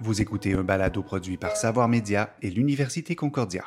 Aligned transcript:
Vous 0.00 0.22
écoutez 0.22 0.54
un 0.54 0.62
balado 0.62 1.02
produit 1.02 1.36
par 1.36 1.56
Savoir 1.56 1.88
Média 1.88 2.32
et 2.40 2.50
l'Université 2.50 3.16
Concordia. 3.16 3.64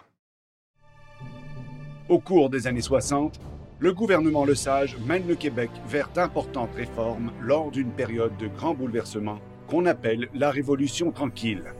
Au 2.07 2.19
cours 2.19 2.49
des 2.49 2.67
années 2.67 2.79
60, 2.79 3.37
le 3.79 3.91
gouvernement 3.91 4.45
Lesage 4.45 4.95
mène 5.05 5.27
le 5.27 5.35
Québec 5.35 5.69
vers 5.89 6.07
d'importantes 6.07 6.73
réformes 6.73 7.33
lors 7.41 7.69
d'une 7.69 7.91
période 7.91 8.37
de 8.37 8.47
grands 8.47 8.73
bouleversements 8.73 9.39
qu'on 9.67 9.85
appelle 9.85 10.29
la 10.33 10.51
Révolution 10.51 11.11
tranquille. 11.11 11.73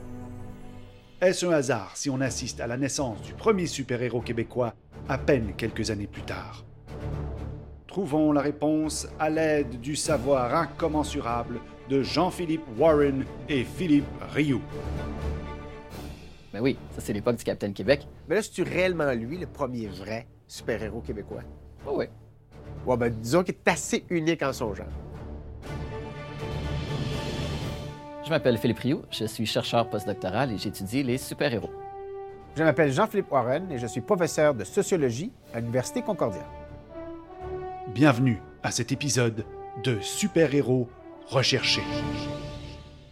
Est-ce 1.22 1.46
un 1.46 1.52
hasard 1.52 1.96
si 1.96 2.10
on 2.10 2.20
assiste 2.20 2.60
à 2.60 2.66
la 2.66 2.76
naissance 2.76 3.22
du 3.22 3.32
premier 3.32 3.66
super-héros 3.66 4.20
québécois 4.20 4.74
à 5.08 5.16
peine 5.16 5.54
quelques 5.56 5.90
années 5.90 6.06
plus 6.06 6.22
tard? 6.22 6.66
Trouvons 7.86 8.32
la 8.32 8.42
réponse 8.42 9.08
à 9.18 9.30
l'aide 9.30 9.80
du 9.80 9.96
savoir 9.96 10.54
incommensurable 10.54 11.58
de 11.88 12.02
Jean-Philippe 12.02 12.64
Warren 12.78 13.24
et 13.48 13.64
Philippe 13.64 14.06
Rioux. 14.34 14.62
Ben 16.52 16.60
oui, 16.60 16.76
ça 16.90 17.00
c'est 17.00 17.12
l'époque 17.12 17.36
du 17.36 17.44
Capitaine 17.44 17.72
Québec. 17.72 18.06
Mais 18.28 18.36
là, 18.36 18.42
c'est-tu 18.42 18.62
réellement 18.62 19.12
lui, 19.12 19.38
le 19.38 19.46
premier 19.46 19.86
vrai 19.86 20.26
super-héros 20.46 21.00
québécois? 21.00 21.42
Oh 21.86 21.94
oui. 21.96 22.06
Ouais, 22.86 22.96
ben 22.96 23.10
disons 23.10 23.42
qu'il 23.42 23.54
est 23.54 23.68
assez 23.68 24.04
unique 24.10 24.42
en 24.42 24.52
son 24.52 24.74
genre. 24.74 24.86
Je 28.24 28.30
m'appelle 28.30 28.56
Philippe 28.58 28.78
Rioux, 28.78 29.02
je 29.10 29.24
suis 29.24 29.46
chercheur 29.46 29.88
postdoctoral 29.90 30.52
et 30.52 30.58
j'étudie 30.58 31.02
les 31.02 31.18
super-héros. 31.18 31.70
Je 32.54 32.62
m'appelle 32.62 32.92
Jean-Philippe 32.92 33.32
Warren 33.32 33.72
et 33.72 33.78
je 33.78 33.86
suis 33.86 34.00
professeur 34.00 34.54
de 34.54 34.62
sociologie 34.62 35.32
à 35.54 35.60
l'Université 35.60 36.02
Concordia. 36.02 36.46
Bienvenue 37.94 38.40
à 38.62 38.70
cet 38.70 38.92
épisode 38.92 39.44
de 39.82 39.98
Super-héros 40.00 40.88
recherchés. 41.26 41.82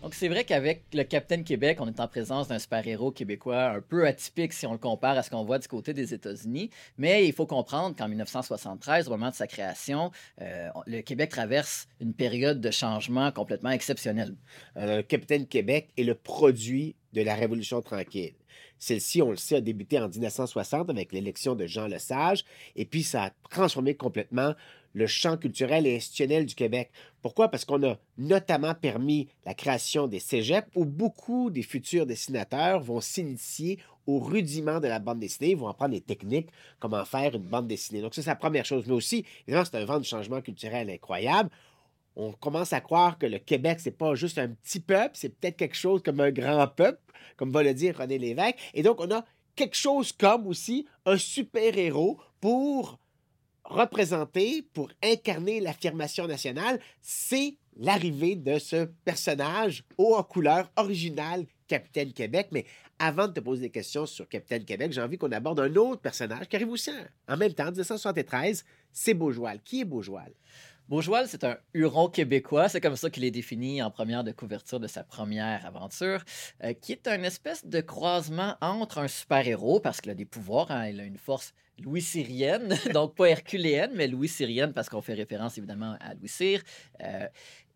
Donc, 0.02 0.14
c'est 0.14 0.28
vrai 0.28 0.44
qu'avec 0.44 0.84
le 0.94 1.02
Capitaine 1.04 1.44
Québec, 1.44 1.78
on 1.80 1.86
est 1.86 2.00
en 2.00 2.08
présence 2.08 2.48
d'un 2.48 2.58
super-héros 2.58 3.12
québécois 3.12 3.66
un 3.66 3.80
peu 3.80 4.06
atypique 4.06 4.54
si 4.54 4.66
on 4.66 4.72
le 4.72 4.78
compare 4.78 5.16
à 5.16 5.22
ce 5.22 5.30
qu'on 5.30 5.44
voit 5.44 5.58
du 5.58 5.68
côté 5.68 5.92
des 5.92 6.14
États-Unis. 6.14 6.70
Mais 6.96 7.26
il 7.26 7.32
faut 7.34 7.46
comprendre 7.46 7.94
qu'en 7.94 8.08
1973, 8.08 9.08
au 9.08 9.10
moment 9.10 9.28
de 9.28 9.34
sa 9.34 9.46
création, 9.46 10.10
euh, 10.40 10.68
le 10.86 11.02
Québec 11.02 11.30
traverse 11.30 11.86
une 12.00 12.14
période 12.14 12.60
de 12.60 12.70
changement 12.70 13.30
complètement 13.30 13.70
exceptionnelle. 13.70 14.34
Euh, 14.78 14.96
le 14.96 15.02
Capitaine 15.02 15.46
Québec 15.46 15.90
est 15.98 16.04
le 16.04 16.14
produit 16.14 16.96
de 17.12 17.20
la 17.20 17.34
Révolution 17.34 17.82
tranquille. 17.82 18.34
Celle-ci, 18.78 19.20
on 19.20 19.30
le 19.30 19.36
sait, 19.36 19.56
a 19.56 19.60
débuté 19.60 19.98
en 19.98 20.08
1960 20.08 20.88
avec 20.88 21.12
l'élection 21.12 21.54
de 21.54 21.66
Jean 21.66 21.86
Lesage, 21.86 22.44
et 22.76 22.86
puis 22.86 23.02
ça 23.02 23.24
a 23.24 23.30
transformé 23.50 23.94
complètement 23.94 24.54
le 24.92 25.06
champ 25.06 25.36
culturel 25.36 25.86
et 25.86 25.96
institutionnel 25.96 26.46
du 26.46 26.54
Québec. 26.54 26.90
Pourquoi? 27.22 27.48
Parce 27.48 27.64
qu'on 27.64 27.82
a 27.84 27.98
notamment 28.18 28.74
permis 28.74 29.28
la 29.44 29.54
création 29.54 30.06
des 30.06 30.20
cégeps 30.20 30.68
où 30.74 30.84
beaucoup 30.84 31.50
des 31.50 31.62
futurs 31.62 32.06
dessinateurs 32.06 32.80
vont 32.80 33.00
s'initier 33.00 33.78
aux 34.06 34.18
rudiments 34.18 34.80
de 34.80 34.88
la 34.88 34.98
bande 34.98 35.20
dessinée, 35.20 35.54
vont 35.54 35.68
apprendre 35.68 35.92
des 35.92 36.00
techniques, 36.00 36.48
comment 36.78 37.04
faire 37.04 37.34
une 37.34 37.42
bande 37.42 37.68
dessinée. 37.68 38.00
Donc 38.00 38.14
ça, 38.14 38.22
c'est 38.22 38.30
la 38.30 38.36
première 38.36 38.64
chose. 38.64 38.84
Mais 38.86 38.94
aussi, 38.94 39.24
évidemment, 39.46 39.64
c'est 39.64 39.76
un 39.76 39.84
vent 39.84 39.98
de 39.98 40.04
changement 40.04 40.40
culturel 40.40 40.90
incroyable. 40.90 41.50
On 42.16 42.32
commence 42.32 42.72
à 42.72 42.80
croire 42.80 43.18
que 43.18 43.26
le 43.26 43.38
Québec, 43.38 43.78
c'est 43.80 43.96
pas 43.96 44.14
juste 44.14 44.38
un 44.38 44.48
petit 44.48 44.80
peuple, 44.80 45.12
c'est 45.14 45.28
peut-être 45.28 45.56
quelque 45.56 45.76
chose 45.76 46.02
comme 46.02 46.20
un 46.20 46.32
grand 46.32 46.66
peuple, 46.66 46.98
comme 47.36 47.52
va 47.52 47.62
le 47.62 47.72
dire 47.72 47.96
René 47.96 48.18
Lévesque. 48.18 48.56
Et 48.74 48.82
donc, 48.82 49.00
on 49.00 49.10
a 49.10 49.24
quelque 49.54 49.76
chose 49.76 50.12
comme 50.12 50.46
aussi 50.46 50.86
un 51.06 51.16
super-héros 51.16 52.18
pour 52.40 52.98
représenter, 53.70 54.62
pour 54.74 54.90
incarner 55.02 55.60
l'affirmation 55.60 56.26
nationale, 56.26 56.80
c'est 57.00 57.56
l'arrivée 57.76 58.36
de 58.36 58.58
ce 58.58 58.84
personnage 59.04 59.84
haut 59.96 60.14
en 60.14 60.22
couleur, 60.22 60.70
original, 60.76 61.46
Capitaine 61.66 62.12
Québec. 62.12 62.48
Mais 62.50 62.66
avant 62.98 63.28
de 63.28 63.32
te 63.32 63.40
poser 63.40 63.62
des 63.62 63.70
questions 63.70 64.06
sur 64.06 64.28
Capitaine 64.28 64.64
Québec, 64.64 64.92
j'ai 64.92 65.00
envie 65.00 65.16
qu'on 65.16 65.32
aborde 65.32 65.60
un 65.60 65.74
autre 65.76 66.02
personnage 66.02 66.48
qui 66.48 66.56
arrive 66.56 66.70
aussi 66.70 66.90
en 67.28 67.36
même 67.36 67.52
temps, 67.52 67.68
en 67.68 67.70
1973, 67.70 68.64
c'est 68.92 69.14
Beaujoal. 69.14 69.60
Qui 69.62 69.82
est 69.82 69.84
Beaujoal? 69.84 70.32
Beaujoal, 70.88 71.28
c'est 71.28 71.44
un 71.44 71.56
Huron 71.72 72.08
québécois, 72.08 72.68
c'est 72.68 72.80
comme 72.80 72.96
ça 72.96 73.10
qu'il 73.10 73.22
est 73.22 73.30
défini 73.30 73.80
en 73.80 73.92
première 73.92 74.24
de 74.24 74.32
couverture 74.32 74.80
de 74.80 74.88
sa 74.88 75.04
première 75.04 75.64
aventure, 75.64 76.24
euh, 76.64 76.72
qui 76.72 76.90
est 76.90 77.06
une 77.06 77.24
espèce 77.24 77.64
de 77.64 77.80
croisement 77.80 78.56
entre 78.60 78.98
un 78.98 79.06
super-héros, 79.06 79.78
parce 79.78 80.00
qu'il 80.00 80.10
a 80.10 80.16
des 80.16 80.24
pouvoirs, 80.24 80.72
hein, 80.72 80.88
il 80.88 80.98
a 80.98 81.04
une 81.04 81.16
force 81.16 81.54
Louis-Syrienne, 81.82 82.76
donc 82.94 83.14
pas 83.14 83.26
herculéenne, 83.26 83.92
mais 83.94 84.06
Louis-Syrienne, 84.06 84.72
parce 84.72 84.88
qu'on 84.88 85.02
fait 85.02 85.14
référence 85.14 85.58
évidemment 85.58 85.96
à 86.00 86.14
Louis-Cyr, 86.14 86.62
euh, 87.02 87.26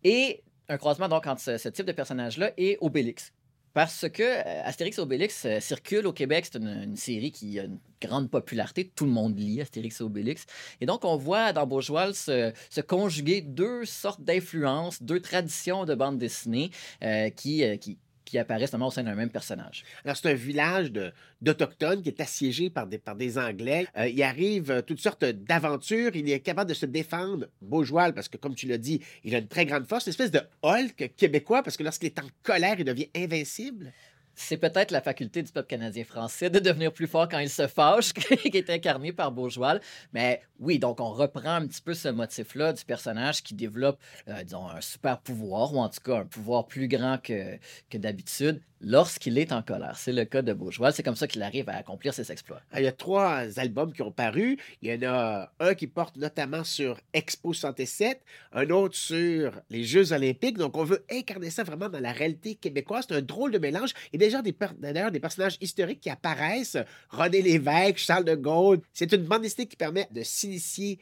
et 0.03 0.42
un 0.69 0.78
croisement 0.78 1.09
donc 1.09 1.26
entre 1.26 1.41
ce, 1.41 1.69
type 1.69 1.87
de 1.87 1.92
personnage-là 1.92 2.53
et 2.56 2.78
Obélix, 2.81 3.32
parce 3.75 4.09
que 4.09 4.22
euh, 4.22 4.62
Astérix 4.65 4.98
et 4.98 5.00
Obélix 5.00 5.44
euh, 5.44 5.60
circule 5.60 6.06
au 6.06 6.12
Québec. 6.12 6.47
C'est 6.50 6.59
une, 6.59 6.97
série 6.97 7.32
qui 7.32 7.59
a 7.59 7.65
une 7.65 7.78
grande 8.00 8.31
popularité. 8.31 8.91
Tout 8.94 9.04
le 9.04 9.10
monde 9.10 9.37
lit 9.38 9.60
Astérix 9.60 10.00
et 10.00 10.04
Obélix. 10.04 10.47
Et 10.81 10.86
donc, 10.86 11.04
on 11.04 11.16
voit 11.16 11.53
dans 11.53 11.69
se, 11.81 12.53
se 12.71 12.81
conjuguer 12.81 13.41
deux 13.41 13.84
sortes 13.84 14.22
d'influences, 14.22 15.03
deux 15.03 15.21
traditions 15.21 15.84
de 15.84 15.94
bande 15.94 16.19
dessinée 16.19 16.71
euh, 17.03 17.31
qui, 17.31 17.65
qui, 17.78 17.98
qui 18.25 18.39
apparaissent 18.39 18.75
au 18.75 18.91
sein 18.91 19.03
d'un 19.03 19.15
même 19.15 19.31
personnage. 19.31 19.85
Alors, 20.05 20.17
c'est 20.17 20.31
un 20.31 20.35
village 20.35 20.93
d'Autochtones 21.41 22.03
qui 22.03 22.09
est 22.09 22.21
assiégé 22.21 22.71
par 22.71 22.87
des, 22.87 22.99
par 22.99 23.17
des 23.17 23.39
Anglais. 23.39 23.87
Euh, 23.97 24.09
il 24.09 24.23
arrive 24.23 24.71
euh, 24.71 24.83
toutes 24.83 25.01
sortes 25.01 25.25
d'aventures. 25.25 26.15
Il 26.15 26.31
est 26.31 26.41
capable 26.41 26.71
de 26.71 26.75
se 26.75 26.87
défendre, 26.87 27.47
Beaujoal, 27.61 28.15
parce 28.15 28.29
que, 28.29 28.37
comme 28.37 28.55
tu 28.55 28.67
l'as 28.67 28.79
dit, 28.79 29.01
il 29.25 29.34
a 29.34 29.39
une 29.39 29.49
très 29.49 29.67
grande 29.67 29.87
force, 29.87 30.07
une 30.07 30.11
espèce 30.11 30.31
de 30.31 30.41
Hulk 30.63 31.13
québécois, 31.17 31.63
parce 31.63 31.77
que 31.77 31.83
lorsqu'il 31.83 32.07
est 32.07 32.19
en 32.19 32.29
colère, 32.43 32.77
il 32.79 32.84
devient 32.84 33.09
invincible 33.15 33.93
c'est 34.34 34.56
peut-être 34.56 34.91
la 34.91 35.00
faculté 35.00 35.43
du 35.43 35.53
peuple 35.53 35.69
canadien-français 35.69 36.50
de 36.50 36.59
devenir 36.59 36.93
plus 36.93 37.06
fort 37.06 37.28
quand 37.28 37.39
il 37.39 37.50
se 37.50 37.67
fâche, 37.67 38.12
qui 38.12 38.56
est 38.56 38.71
incarné 38.71 39.12
par 39.12 39.33
Bourgeois. 39.33 39.78
Mais 40.12 40.43
oui, 40.59 40.78
donc 40.78 41.00
on 41.00 41.11
reprend 41.11 41.55
un 41.55 41.67
petit 41.67 41.83
peu 41.83 41.95
ce 41.95 42.09
motif-là 42.09 42.72
du 42.72 42.84
personnage 42.84 43.43
qui 43.43 43.55
développe, 43.55 43.99
euh, 44.28 44.43
disons, 44.43 44.69
un 44.69 44.81
super 44.81 45.21
pouvoir, 45.21 45.75
ou 45.75 45.78
en 45.78 45.89
tout 45.89 46.00
cas 46.00 46.21
un 46.21 46.27
pouvoir 46.27 46.67
plus 46.67 46.89
grand 46.89 47.19
que 47.19 47.59
d'habitude, 47.93 48.61
lorsqu'il 48.84 49.39
est 49.39 49.53
en 49.53 49.62
colère. 49.62 49.97
C'est 49.97 50.12
le 50.12 50.25
cas 50.25 50.43
de 50.43 50.53
Beaujois. 50.53 50.93
C'est 50.93 51.03
comme 51.03 51.17
ça 51.17 51.27
qu'il 51.27 51.43
arrive 51.43 51.69
à 51.69 51.77
accomplir 51.77 52.12
ses 52.15 52.31
exploits. 52.31 52.61
Ah, 52.71 52.81
il 52.81 52.84
y 52.84 52.89
a 52.89 52.93
trois 52.93 53.59
albums 53.59 53.93
qui 53.93 54.03
ont 54.03 54.12
paru. 54.12 54.59
Il 54.83 54.93
y 54.93 55.06
en 55.06 55.11
a 55.11 55.53
un 55.59 55.75
qui 55.75 55.87
porte 55.87 56.17
notamment 56.17 56.65
sur 56.65 57.00
Expo 57.12 57.53
67, 57.53 58.21
un 58.53 58.71
autre 58.71 58.97
sur 58.97 59.61
les 59.71 59.84
Jeux 59.84 60.12
olympiques. 60.12 60.59
Donc, 60.59 60.77
on 60.77 60.84
veut 60.84 61.05
incarner 61.11 61.50
ça 61.50 61.65
vraiment 61.65 61.89
dans 61.89 62.00
la 62.00 62.12
réalité 62.12 62.55
québécoise. 62.55 63.06
C'est 63.09 63.17
un 63.17 63.22
drôle 63.22 63.53
de 63.53 63.59
mélange. 63.59 63.91
Il 64.12 64.21
y 64.21 64.25
a 64.25 64.27
déjà 64.27 64.43
des, 64.43 64.55
d'ailleurs 64.78 65.11
des 65.11 65.21
personnages 65.21 65.56
historiques 65.61 66.01
qui 66.01 66.11
apparaissent. 66.11 66.78
René 67.09 67.43
Lévesque, 67.43 67.99
Charles 67.99 68.25
de 68.25 68.34
Gaulle. 68.34 68.81
C'est 68.93 69.12
une 69.12 69.25
bande 69.25 69.43
dessinée 69.43 69.66
qui 69.66 69.77
permet 69.77 70.09
de 70.11 70.22
s'initier 70.22 70.99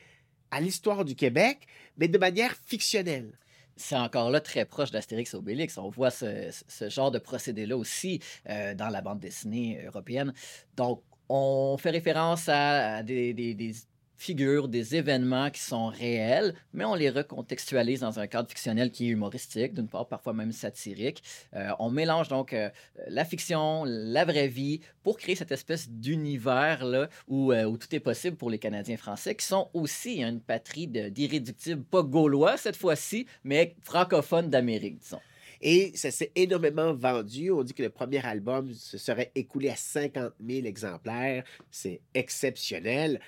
à 0.50 0.60
l'histoire 0.60 1.04
du 1.04 1.16
Québec, 1.16 1.66
mais 1.96 2.08
de 2.08 2.18
manière 2.18 2.54
fictionnelle 2.66 3.32
c'est 3.76 3.96
encore 3.96 4.30
là 4.30 4.40
très 4.40 4.64
proche 4.64 4.90
d'Astérix 4.90 5.34
et 5.34 5.36
Obélix. 5.36 5.78
On 5.78 5.88
voit 5.88 6.10
ce, 6.10 6.52
genre 6.88 7.10
de 7.10 7.18
procédé-là 7.18 7.76
aussi 7.76 8.20
euh, 8.48 8.74
dans 8.74 8.88
la 8.88 9.00
bande 9.00 9.20
dessinée 9.20 9.84
européenne. 9.86 10.32
Donc, 10.76 11.02
on 11.28 11.76
fait 11.78 11.90
référence 11.90 12.48
à, 12.48 13.02
des, 13.02 13.74
figures, 14.22 14.68
des 14.68 14.94
événements 14.94 15.50
qui 15.50 15.60
sont 15.60 15.88
réels, 15.88 16.54
mais 16.72 16.84
on 16.84 16.94
les 16.94 17.10
recontextualise 17.10 18.00
dans 18.00 18.20
un 18.20 18.26
cadre 18.28 18.48
fictionnel 18.48 18.90
qui 18.90 19.08
est 19.08 19.10
humoristique, 19.10 19.74
d'une 19.74 19.88
part, 19.88 20.06
parfois 20.06 20.32
même 20.32 20.52
satirique. 20.52 21.22
Euh, 21.54 21.70
on 21.80 21.90
mélange 21.90 22.28
donc 22.28 22.52
euh, 22.52 22.70
la 23.08 23.24
fiction, 23.24 23.84
la 23.84 24.24
vraie 24.24 24.48
vie, 24.48 24.80
pour 25.02 25.18
créer 25.18 25.34
cette 25.34 25.50
espèce 25.50 25.90
d'univers-là 25.90 27.08
où, 27.26 27.52
euh, 27.52 27.64
où, 27.64 27.76
tout 27.76 27.92
est 27.94 28.00
possible 28.00 28.36
pour 28.36 28.48
les 28.48 28.58
Canadiens 28.58 28.96
français, 28.96 29.34
qui 29.34 29.44
sont 29.44 29.68
aussi 29.74 30.22
une 30.22 30.40
patrie 30.40 30.86
d'irréductibles, 30.86 31.82
pas 31.82 32.02
gaulois 32.02 32.56
cette 32.56 32.76
fois-ci, 32.76 33.26
mais 33.42 33.74
francophones 33.82 34.48
d'Amérique, 34.48 34.98
disons. 35.00 35.20
Et 35.62 35.92
ça 35.94 36.10
s'est 36.10 36.32
énormément 36.34 36.92
vendu. 36.92 37.52
On 37.52 37.62
dit 37.62 37.72
que 37.72 37.84
le 37.84 37.88
premier 37.88 38.24
album 38.26 38.74
se 38.74 38.98
serait 38.98 39.30
écoulé 39.36 39.70
à 39.70 39.76
50 39.76 40.32
000 40.44 40.66
exemplaires. 40.66 41.44
C'est 41.70 42.00
exceptionnel 42.14 43.20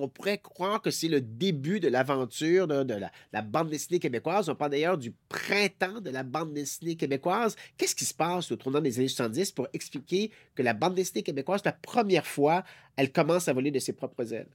on 0.00 0.08
pourrait 0.08 0.38
croire 0.38 0.80
que 0.80 0.90
c'est 0.90 1.08
le 1.08 1.20
début 1.20 1.80
de 1.80 1.88
l'aventure 1.88 2.66
de, 2.66 2.94
la, 3.32 3.42
bande 3.42 3.70
dessinée 3.70 3.98
québécoise. 3.98 4.48
On 4.48 4.54
parle 4.54 4.72
d'ailleurs 4.72 4.98
du 4.98 5.12
printemps 5.28 6.00
de 6.00 6.10
la 6.10 6.22
bande 6.22 6.54
dessinée 6.54 6.96
québécoise. 6.96 7.56
Qu'est-ce 7.76 7.94
qui 7.94 8.04
se 8.04 8.14
passe 8.14 8.50
au 8.52 8.56
tournant 8.56 8.80
des 8.80 8.98
années 8.98 9.08
70 9.08 9.52
pour 9.52 9.68
expliquer 9.72 10.30
que 10.54 10.62
la 10.62 10.74
bande 10.74 10.94
dessinée 10.94 11.22
québécoise, 11.22 11.62
la 11.64 11.72
première 11.72 12.26
fois, 12.26 12.64
elle 12.96 13.12
commence 13.12 13.48
à 13.48 13.52
voler 13.52 13.70
de 13.70 13.78
ses 13.78 13.92
propres 13.92 14.32
ailes? 14.32 14.48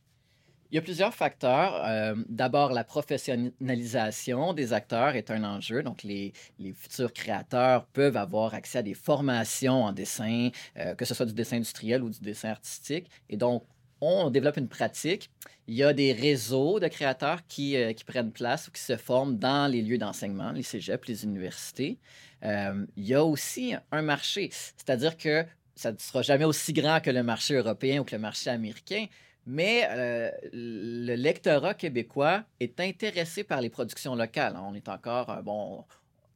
Il 0.74 0.78
y 0.78 0.80
a 0.80 0.82
plusieurs 0.82 1.14
facteurs. 1.14 1.86
Euh, 1.86 2.16
D'abord, 2.28 2.72
la 2.72 2.84
professionnalisation 2.84 4.54
des 4.54 4.74
acteurs 4.74 5.16
est 5.16 5.30
un 5.30 5.44
enjeu. 5.44 5.84
Donc, 5.84 6.02
les, 6.02 6.34
les, 6.58 6.74
futurs 6.74 7.14
créateurs 7.14 7.86
peuvent 7.94 8.18
avoir 8.18 8.56
accès 8.56 8.80
à 8.80 8.82
des 8.82 8.96
formations 8.96 9.84
en 9.84 9.92
dessin, 9.92 10.50
euh, 10.78 10.96
que 10.96 11.06
ce 11.06 11.14
soit 11.14 11.28
du 11.28 11.34
dessin 11.34 11.58
industriel 11.58 12.02
ou 12.02 12.10
du 12.10 12.20
dessin 12.22 12.50
artistique. 12.50 13.08
Et 13.30 13.38
donc, 13.38 13.64
on 14.04 14.30
développe 14.30 14.58
une 14.58 14.68
pratique. 14.68 15.30
Il 15.68 15.76
y 15.76 15.84
a 15.84 15.94
des 15.94 16.12
réseaux 16.12 16.80
de 16.80 16.88
créateurs 16.88 17.46
qui, 17.48 17.78
euh, 17.78 17.94
qui 17.94 18.04
prennent 18.04 18.32
place 18.32 18.68
ou 18.68 18.72
qui 18.72 18.82
se 18.82 18.98
forment 18.98 19.38
dans 19.38 19.72
les 19.72 19.82
lieux 19.82 19.98
d'enseignement, 19.98 20.52
les 20.52 20.64
cégeps, 20.64 21.08
les 21.08 21.24
universités. 21.24 21.98
Euh, 22.44 22.86
il 22.98 23.06
y 23.06 23.14
a 23.14 23.24
aussi 23.24 23.74
un 23.92 24.02
marché, 24.02 24.50
c'est-à-dire 24.52 25.16
que 25.18 25.46
ça 25.76 25.92
ne 25.92 25.98
sera 25.98 26.22
jamais 26.22 26.46
aussi 26.46 26.74
grand 26.74 27.00
que 27.00 27.10
le 27.10 27.24
marché 27.24 27.56
européen 27.56 28.02
ou 28.02 28.04
que 28.04 28.16
le 28.16 28.22
marché 28.22 28.50
américain, 28.50 29.06
mais 29.46 29.88
euh, 29.90 30.30
le 30.52 31.16
lectorat 31.16 31.74
québécois 31.74 32.44
est 32.60 32.80
intéressé 32.80 33.44
par 33.44 33.62
les 33.62 33.70
productions 33.70 34.16
locales. 34.16 34.58
On 34.62 34.76
est 34.76 34.88
encore, 34.90 35.42
bon, 35.44 35.84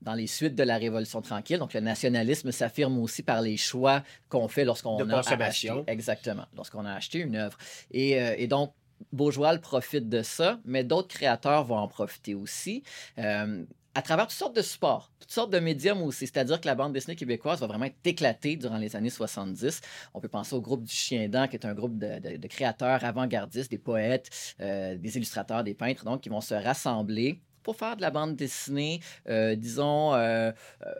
dans 0.01 0.13
les 0.13 0.27
suites 0.27 0.55
de 0.55 0.63
la 0.63 0.77
Révolution 0.77 1.21
tranquille. 1.21 1.59
Donc, 1.59 1.73
le 1.73 1.79
nationalisme 1.79 2.51
s'affirme 2.51 2.99
aussi 2.99 3.23
par 3.23 3.41
les 3.41 3.57
choix 3.57 4.03
qu'on 4.29 4.47
fait 4.47 4.65
lorsqu'on 4.65 4.97
a 5.09 5.19
acheté. 5.19 5.71
Exactement, 5.87 6.45
lorsqu'on 6.55 6.85
a 6.85 6.93
acheté 6.93 7.19
une 7.19 7.35
œuvre. 7.35 7.57
Et, 7.91 8.21
euh, 8.21 8.35
et 8.37 8.47
donc, 8.47 8.73
Beaujoal 9.11 9.61
profite 9.61 10.09
de 10.09 10.21
ça, 10.23 10.59
mais 10.65 10.83
d'autres 10.83 11.09
créateurs 11.09 11.63
vont 11.65 11.77
en 11.77 11.87
profiter 11.87 12.33
aussi. 12.33 12.83
Euh, 13.19 13.63
à 13.97 14.03
travers 14.03 14.27
toutes 14.27 14.37
sortes 14.37 14.55
de 14.55 14.61
supports, 14.61 15.11
toutes 15.19 15.31
sortes 15.31 15.51
de 15.51 15.57
médiums 15.57 16.03
aussi. 16.03 16.27
C'est-à-dire 16.27 16.61
que 16.61 16.67
la 16.67 16.75
bande 16.75 16.93
dessinée 16.93 17.15
québécoise 17.15 17.61
va 17.61 17.65
vraiment 17.65 17.85
être 17.85 17.97
éclatée 18.05 18.55
durant 18.55 18.77
les 18.77 18.95
années 18.95 19.09
70. 19.09 19.81
On 20.13 20.19
peut 20.19 20.27
penser 20.27 20.55
au 20.55 20.61
groupe 20.61 20.83
du 20.83 20.93
Chien 20.93 21.27
Dent, 21.29 21.47
qui 21.47 21.55
est 21.55 21.65
un 21.65 21.73
groupe 21.73 21.97
de, 21.97 22.47
créateurs 22.47 23.03
avant-gardistes, 23.03 23.71
des 23.71 23.79
poètes, 23.79 24.29
euh, 24.61 24.95
des 24.97 25.17
illustrateurs, 25.17 25.63
des 25.63 25.73
peintres, 25.73 26.05
donc, 26.05 26.21
qui 26.21 26.29
vont 26.29 26.41
se 26.41 26.53
rassembler 26.53 27.41
pour 27.67 27.75
faire 27.75 27.97
de 27.97 28.01
la 28.01 28.11
bande 28.11 28.37
dessinée, 28.37 29.01
euh, 29.27 29.53
disons, 29.57 30.13
euh, 30.13 30.53
euh, 30.85 30.93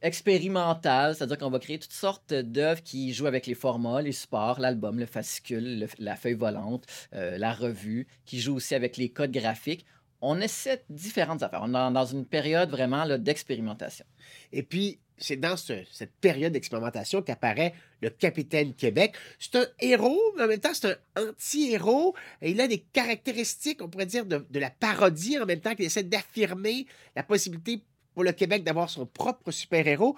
expérimentale, 0.00 1.14
c'est-à-dire 1.14 1.38
qu'on 1.38 1.48
va 1.48 1.60
créer 1.60 1.78
toutes 1.78 1.92
sortes 1.92 2.34
d'œuvres 2.34 2.82
qui 2.82 3.14
jouent 3.14 3.28
avec 3.28 3.46
les 3.46 3.54
formats, 3.54 4.02
les 4.02 4.10
supports, 4.10 4.58
l'album, 4.58 4.98
le 4.98 5.06
fascicule, 5.06 5.86
la 6.00 6.16
feuille 6.16 6.34
volante, 6.34 6.86
la 7.12 7.52
revue, 7.52 8.08
qui 8.24 8.40
jouent 8.40 8.56
aussi 8.56 8.74
avec 8.74 8.96
les 8.96 9.10
codes 9.10 9.30
graphiques 9.30 9.86
on 10.22 10.40
essaie 10.40 10.84
différentes 10.88 11.42
affaires. 11.42 11.60
On 11.62 11.68
est 11.68 11.92
dans 11.92 12.06
une 12.06 12.24
période 12.24 12.70
vraiment 12.70 13.06
d'expérimentation. 13.18 14.06
Et 14.52 14.62
puis, 14.62 15.00
c'est 15.18 15.36
dans 15.36 15.56
cette 15.56 16.12
période 16.20 16.52
d'expérimentation 16.52 17.22
qu'apparaît 17.22 17.74
le 18.00 18.10
Capitaine 18.10 18.72
Québec. 18.74 19.14
C'est 19.38 19.56
un 19.56 19.66
héros, 19.80 20.20
mais 20.36 20.44
en 20.44 20.46
même 20.48 20.60
temps, 20.60 20.74
c'est 20.74 20.98
un 21.16 21.28
anti-héros. 21.28 22.14
Il 22.40 22.60
a 22.60 22.68
des 22.68 22.78
caractéristiques, 22.78 23.82
on 23.82 23.88
pourrait 23.88 24.06
dire, 24.06 24.24
de, 24.24 24.44
la 24.52 24.70
parodie 24.70 25.38
en 25.38 25.46
même 25.46 25.60
temps 25.60 25.74
qu'il 25.74 25.84
essaie 25.84 26.04
d'affirmer 26.04 26.86
la 27.16 27.24
possibilité 27.24 27.82
pour 28.14 28.24
le 28.24 28.32
Québec 28.32 28.62
d'avoir 28.62 28.90
son 28.90 29.06
propre 29.06 29.50
super-héros. 29.50 30.16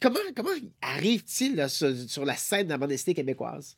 Comment, 0.00 0.18
comment 0.34 0.50
arrive-t-il 0.80 1.68
sur, 1.68 2.24
la 2.24 2.36
scène 2.36 2.66
de 2.66 2.70
la 2.70 2.78
bande 2.78 2.94
québécoise? 2.94 3.76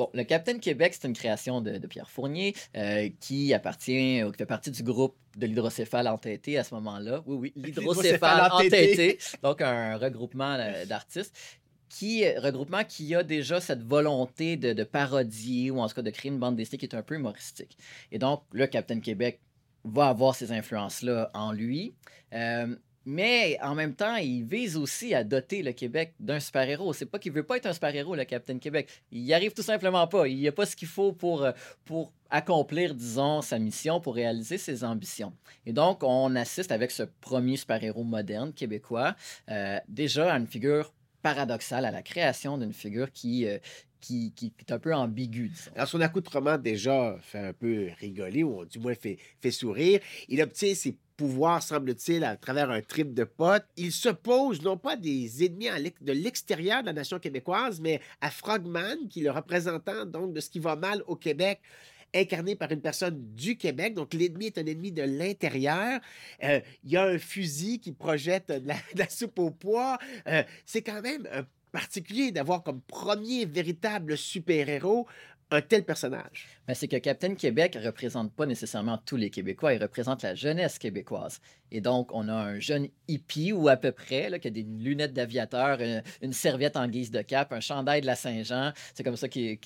Bon, 0.00 0.08
le 0.14 0.24
Capitaine 0.24 0.60
Québec, 0.60 0.94
c'est 0.98 1.06
une 1.06 1.12
création 1.12 1.60
de, 1.60 1.76
Pierre 1.86 2.08
Fournier 2.08 2.54
euh, 2.74 3.10
qui 3.20 3.52
appartient, 3.52 4.22
qui 4.22 4.38
fait 4.38 4.46
partie 4.46 4.70
du 4.70 4.82
groupe 4.82 5.14
de 5.36 5.46
l'hydrocéphale 5.46 6.08
entêté 6.08 6.56
à 6.56 6.64
ce 6.64 6.74
moment-là. 6.76 7.22
Oui, 7.26 7.36
oui, 7.36 7.52
l'hydrocéphale 7.62 8.50
entêté. 8.50 9.18
Donc, 9.42 9.60
un 9.60 9.98
regroupement 9.98 10.56
euh, 10.58 10.86
d'artistes 10.86 11.36
qui 11.90 12.24
euh, 12.24 12.40
regroupement 12.40 12.82
qui 12.82 13.14
a 13.14 13.22
déjà 13.22 13.60
cette 13.60 13.82
volonté 13.82 14.56
de, 14.56 14.84
parodier 14.84 15.70
ou 15.70 15.80
en 15.80 15.86
tout 15.86 15.96
cas 15.96 16.00
de 16.00 16.08
créer 16.08 16.32
une 16.32 16.38
bande 16.38 16.56
dessinée 16.56 16.78
qui 16.78 16.86
est 16.86 16.94
un 16.94 17.02
peu 17.02 17.16
humoristique. 17.16 17.76
Et 18.10 18.18
donc, 18.18 18.42
le 18.52 18.66
Capitaine 18.68 19.02
Québec 19.02 19.38
va 19.84 20.08
avoir 20.08 20.34
ces 20.34 20.50
influences-là 20.50 21.30
en 21.34 21.52
lui. 21.52 21.92
Mais 23.06 23.58
en 23.62 23.74
même 23.74 23.94
temps, 23.94 24.16
il 24.16 24.44
vise 24.44 24.76
aussi 24.76 25.14
à 25.14 25.24
doter 25.24 25.62
le 25.62 25.72
Québec 25.72 26.14
d'un 26.20 26.38
super-héros. 26.38 26.92
C'est 26.92 27.06
pas 27.06 27.18
qu'il 27.18 27.32
veut 27.32 27.42
pas 27.42 27.56
être 27.56 27.66
un 27.66 27.72
super-héros, 27.72 28.14
le 28.14 28.24
Capitaine 28.24 28.60
Québec. 28.60 28.88
Il 29.10 29.22
y 29.22 29.32
arrive 29.32 29.52
tout 29.52 29.62
simplement 29.62 30.06
pas. 30.06 30.28
Il 30.28 30.36
n'y 30.36 30.48
a 30.48 30.52
pas 30.52 30.66
ce 30.66 30.76
qu'il 30.76 30.88
faut 30.88 31.12
pour, 31.12 31.44
euh, 31.44 31.52
pour 31.84 32.12
accomplir, 32.28 32.94
disons, 32.94 33.40
sa 33.40 33.58
mission, 33.58 34.00
pour 34.00 34.14
réaliser 34.14 34.58
ses 34.58 34.84
ambitions. 34.84 35.32
Et 35.66 35.72
donc, 35.72 36.02
on 36.02 36.36
assiste 36.36 36.72
avec 36.72 36.90
ce 36.90 37.04
premier 37.20 37.56
super-héros 37.56 38.04
moderne 38.04 38.52
québécois, 38.52 39.16
euh, 39.50 39.78
déjà 39.88 40.32
à 40.32 40.38
une 40.38 40.46
figure 40.46 40.92
paradoxale, 41.22 41.84
à 41.84 41.90
la 41.90 42.02
création 42.02 42.58
d'une 42.58 42.72
figure 42.72 43.12
qui, 43.12 43.46
euh, 43.46 43.58
qui, 44.00 44.32
qui, 44.32 44.52
est 44.58 44.72
un 44.72 44.78
peu 44.78 44.94
ambigu. 44.94 45.50
Alors, 45.74 45.88
son 45.88 46.00
accoutrement 46.00 46.58
déjà 46.58 47.16
fait 47.20 47.38
un 47.38 47.52
peu 47.52 47.88
rigoler, 47.98 48.44
ou 48.44 48.64
du 48.64 48.78
moins 48.78 48.94
fait, 48.94 49.18
fait 49.40 49.50
sourire. 49.50 50.00
Il 50.28 50.42
obtient 50.42 50.74
ses 50.74 50.96
pouvoir, 51.20 51.62
semble-t-il, 51.62 52.24
à 52.24 52.34
travers 52.34 52.70
un 52.70 52.80
trip 52.80 53.12
de 53.12 53.24
potes. 53.24 53.66
Il 53.76 53.92
s'oppose 53.92 54.62
non 54.62 54.78
pas 54.78 54.96
des 54.96 55.44
ennemis 55.44 55.68
de 56.00 56.12
l'extérieur 56.12 56.80
de 56.80 56.86
la 56.86 56.94
nation 56.94 57.18
québécoise, 57.18 57.78
mais 57.78 58.00
à 58.22 58.30
Frogman, 58.30 59.06
qui 59.10 59.20
est 59.20 59.24
le 59.24 59.30
représentant 59.30 60.06
donc 60.06 60.32
de 60.32 60.40
ce 60.40 60.48
qui 60.48 60.60
va 60.60 60.76
mal 60.76 61.02
au 61.06 61.16
Québec 61.16 61.60
incarné 62.14 62.56
par 62.56 62.70
une 62.72 62.80
personne 62.80 63.34
du 63.34 63.56
Québec. 63.56 63.94
Donc, 63.94 64.14
l'ennemi 64.14 64.46
est 64.46 64.58
un 64.58 64.66
ennemi 64.66 64.92
de 64.92 65.02
l'intérieur. 65.02 66.00
Euh, 66.42 66.60
il 66.84 66.90
y 66.90 66.96
a 66.96 67.04
un 67.04 67.18
fusil 67.18 67.80
qui 67.80 67.92
projette 67.92 68.48
de 68.48 68.68
la, 68.68 69.08
soupe 69.08 69.38
au 69.38 69.50
poids. 69.50 69.98
Euh, 70.26 70.42
c'est 70.64 70.82
quand 70.82 71.02
même 71.02 71.26
particulier 71.72 72.32
d'avoir 72.32 72.62
comme 72.62 72.80
premier 72.80 73.44
véritable 73.44 74.16
super-héros 74.16 75.06
un 75.52 75.62
tel 75.62 75.84
personnage? 75.84 76.46
Ben, 76.66 76.74
c'est 76.74 76.88
que 76.88 76.96
Captain 76.96 77.34
Québec 77.34 77.76
ne 77.76 77.84
représente 77.84 78.32
pas 78.32 78.46
nécessairement 78.46 78.98
tous 78.98 79.16
les 79.16 79.30
Québécois, 79.30 79.74
il 79.74 79.82
représente 79.82 80.22
la 80.22 80.34
jeunesse 80.34 80.78
québécoise. 80.78 81.40
Et 81.72 81.80
donc, 81.80 82.14
on 82.14 82.28
a 82.28 82.34
un 82.34 82.60
jeune 82.60 82.88
hippie, 83.08 83.52
ou 83.52 83.68
à 83.68 83.76
peu 83.76 83.92
près, 83.92 84.30
là, 84.30 84.38
qui 84.38 84.48
a 84.48 84.50
des 84.50 84.62
lunettes 84.62 85.12
d'aviateur, 85.12 85.78
une, 86.22 86.32
serviette 86.32 86.76
en 86.76 86.88
guise 86.88 87.10
de 87.10 87.22
cap, 87.22 87.52
un 87.52 87.60
chandail 87.60 88.00
de 88.00 88.06
la 88.06 88.16
Saint-Jean. 88.16 88.72
C'est 88.94 89.02
comme 89.02 89.16
ça 89.16 89.28
qu'il 89.28 89.58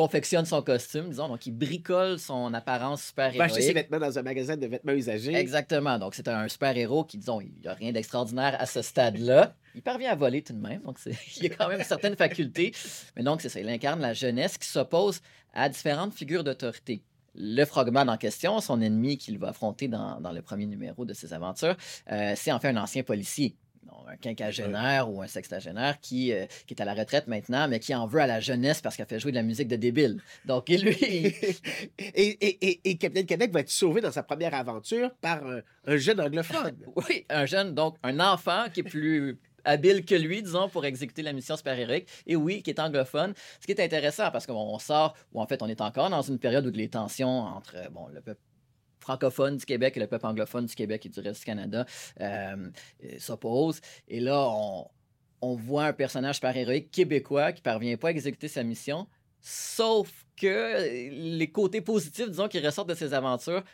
confectionne 0.00 0.46
son 0.46 0.62
costume, 0.62 1.10
disons. 1.10 1.28
Donc, 1.28 1.44
il 1.44 1.52
bricole 1.52 2.18
son 2.18 2.54
apparence 2.54 3.04
super-héroïque. 3.08 3.38
Il 3.38 3.42
acheter 3.42 3.60
ses 3.60 3.72
vêtements 3.74 3.98
dans 3.98 4.18
un 4.18 4.22
magasin 4.22 4.56
de 4.56 4.66
vêtements 4.66 4.92
usagés. 4.92 5.34
Exactement. 5.34 5.98
Donc, 5.98 6.14
c'est 6.14 6.26
un 6.26 6.48
super-héros 6.48 7.04
qui, 7.04 7.18
disons, 7.18 7.42
il 7.42 7.52
n'y 7.60 7.68
a 7.68 7.74
rien 7.74 7.92
d'extraordinaire 7.92 8.56
à 8.58 8.64
ce 8.64 8.80
stade-là. 8.80 9.54
Il 9.74 9.82
parvient 9.82 10.10
à 10.10 10.14
voler 10.14 10.40
tout 10.40 10.54
de 10.54 10.58
même. 10.58 10.80
Donc, 10.80 10.98
il 11.36 11.46
a 11.46 11.54
quand 11.54 11.68
même 11.68 11.82
certaines 11.84 12.16
facultés. 12.16 12.72
Mais 13.14 13.22
donc, 13.22 13.42
c'est 13.42 13.50
ça. 13.50 13.60
Il 13.60 13.68
incarne 13.68 14.00
la 14.00 14.14
jeunesse 14.14 14.56
qui 14.56 14.68
s'oppose 14.68 15.20
à 15.52 15.68
différentes 15.68 16.14
figures 16.14 16.44
d'autorité. 16.44 17.02
Le 17.34 17.66
frogman 17.66 18.08
en 18.08 18.16
question, 18.16 18.58
son 18.60 18.80
ennemi 18.80 19.18
qu'il 19.18 19.38
va 19.38 19.48
affronter 19.48 19.86
dans, 19.86 20.18
le 20.32 20.40
premier 20.40 20.64
numéro 20.64 21.04
de 21.04 21.12
ses 21.12 21.34
aventures, 21.34 21.76
euh, 22.10 22.32
c'est 22.36 22.52
en 22.52 22.58
fait 22.58 22.68
un 22.68 22.76
ancien 22.78 23.02
policier 23.02 23.54
un 24.10 24.16
quinquagénaire 24.16 25.10
ou 25.10 25.22
un 25.22 25.26
sextagénaire 25.26 26.00
qui, 26.00 26.32
euh, 26.32 26.46
qui 26.66 26.74
est 26.74 26.82
à 26.82 26.84
la 26.84 26.94
retraite 26.94 27.26
maintenant, 27.26 27.68
mais 27.68 27.80
qui 27.80 27.94
en 27.94 28.06
veut 28.06 28.20
à 28.20 28.26
la 28.26 28.40
jeunesse 28.40 28.80
parce 28.80 28.96
qu'elle 28.96 29.06
fait 29.06 29.20
jouer 29.20 29.32
de 29.32 29.36
la 29.36 29.42
musique 29.42 29.68
de 29.68 29.76
débile. 29.76 30.20
Donc, 30.44 30.68
lui. 30.68 30.96
et, 31.98 32.14
et, 32.14 32.80
et, 32.84 32.96
Capitaine 32.96 33.26
Québec 33.26 33.52
va 33.52 33.60
être 33.60 33.70
sauvé 33.70 34.00
dans 34.00 34.12
sa 34.12 34.22
première 34.22 34.54
aventure 34.54 35.10
par 35.20 35.42
un, 35.44 35.96
jeune 35.96 36.20
anglophone. 36.20 36.76
oui, 37.08 37.24
un 37.28 37.46
jeune, 37.46 37.74
donc 37.74 37.96
un 38.02 38.20
enfant 38.20 38.66
qui 38.72 38.80
est 38.80 38.84
plus 38.84 39.38
habile 39.64 40.04
que 40.04 40.14
lui, 40.14 40.42
disons, 40.42 40.68
pour 40.68 40.84
exécuter 40.84 41.22
la 41.22 41.32
mission 41.32 41.56
super-héroïque. 41.56 42.08
Et 42.26 42.36
oui, 42.36 42.62
qui 42.62 42.70
est 42.70 42.80
anglophone. 42.80 43.34
Ce 43.60 43.66
qui 43.66 43.72
est 43.72 43.80
intéressant 43.80 44.30
parce 44.30 44.46
qu'on 44.46 44.78
sort, 44.78 45.14
ou 45.32 45.40
en 45.40 45.46
fait, 45.46 45.62
on 45.62 45.68
est 45.68 45.80
encore 45.80 46.10
dans 46.10 46.22
une 46.22 46.38
période 46.38 46.66
où 46.66 46.70
les 46.70 46.88
tensions 46.88 47.40
entre 47.40 47.76
bon, 47.92 48.08
le 48.08 48.20
peuple 48.20 48.40
francophone 49.00 49.56
du 49.56 49.64
Québec 49.64 49.96
et 49.96 50.00
le 50.00 50.06
peuple 50.06 50.26
anglophone 50.26 50.66
du 50.66 50.74
Québec 50.74 51.06
et 51.06 51.08
du 51.08 51.20
reste 51.20 51.40
du 51.40 51.46
Canada 51.46 51.86
euh, 52.20 52.70
s'opposent. 53.18 53.80
Et 54.08 54.20
là, 54.20 54.48
on, 55.42 55.54
voit 55.56 55.86
un 55.86 55.92
personnage 55.92 56.36
super-héroïque 56.36 56.90
québécois 56.90 57.52
qui 57.52 57.62
parvient 57.62 57.96
pas 57.96 58.08
à 58.08 58.10
exécuter 58.10 58.48
sa 58.48 58.62
mission, 58.62 59.06
sauf 59.40 60.26
que 60.36 61.10
les 61.10 61.50
côtés 61.50 61.80
positifs, 61.80 62.28
disons, 62.28 62.48
qui 62.48 62.60
ressortent 62.60 62.90
de 62.90 62.94
ses 62.94 63.14
aventures 63.14 63.64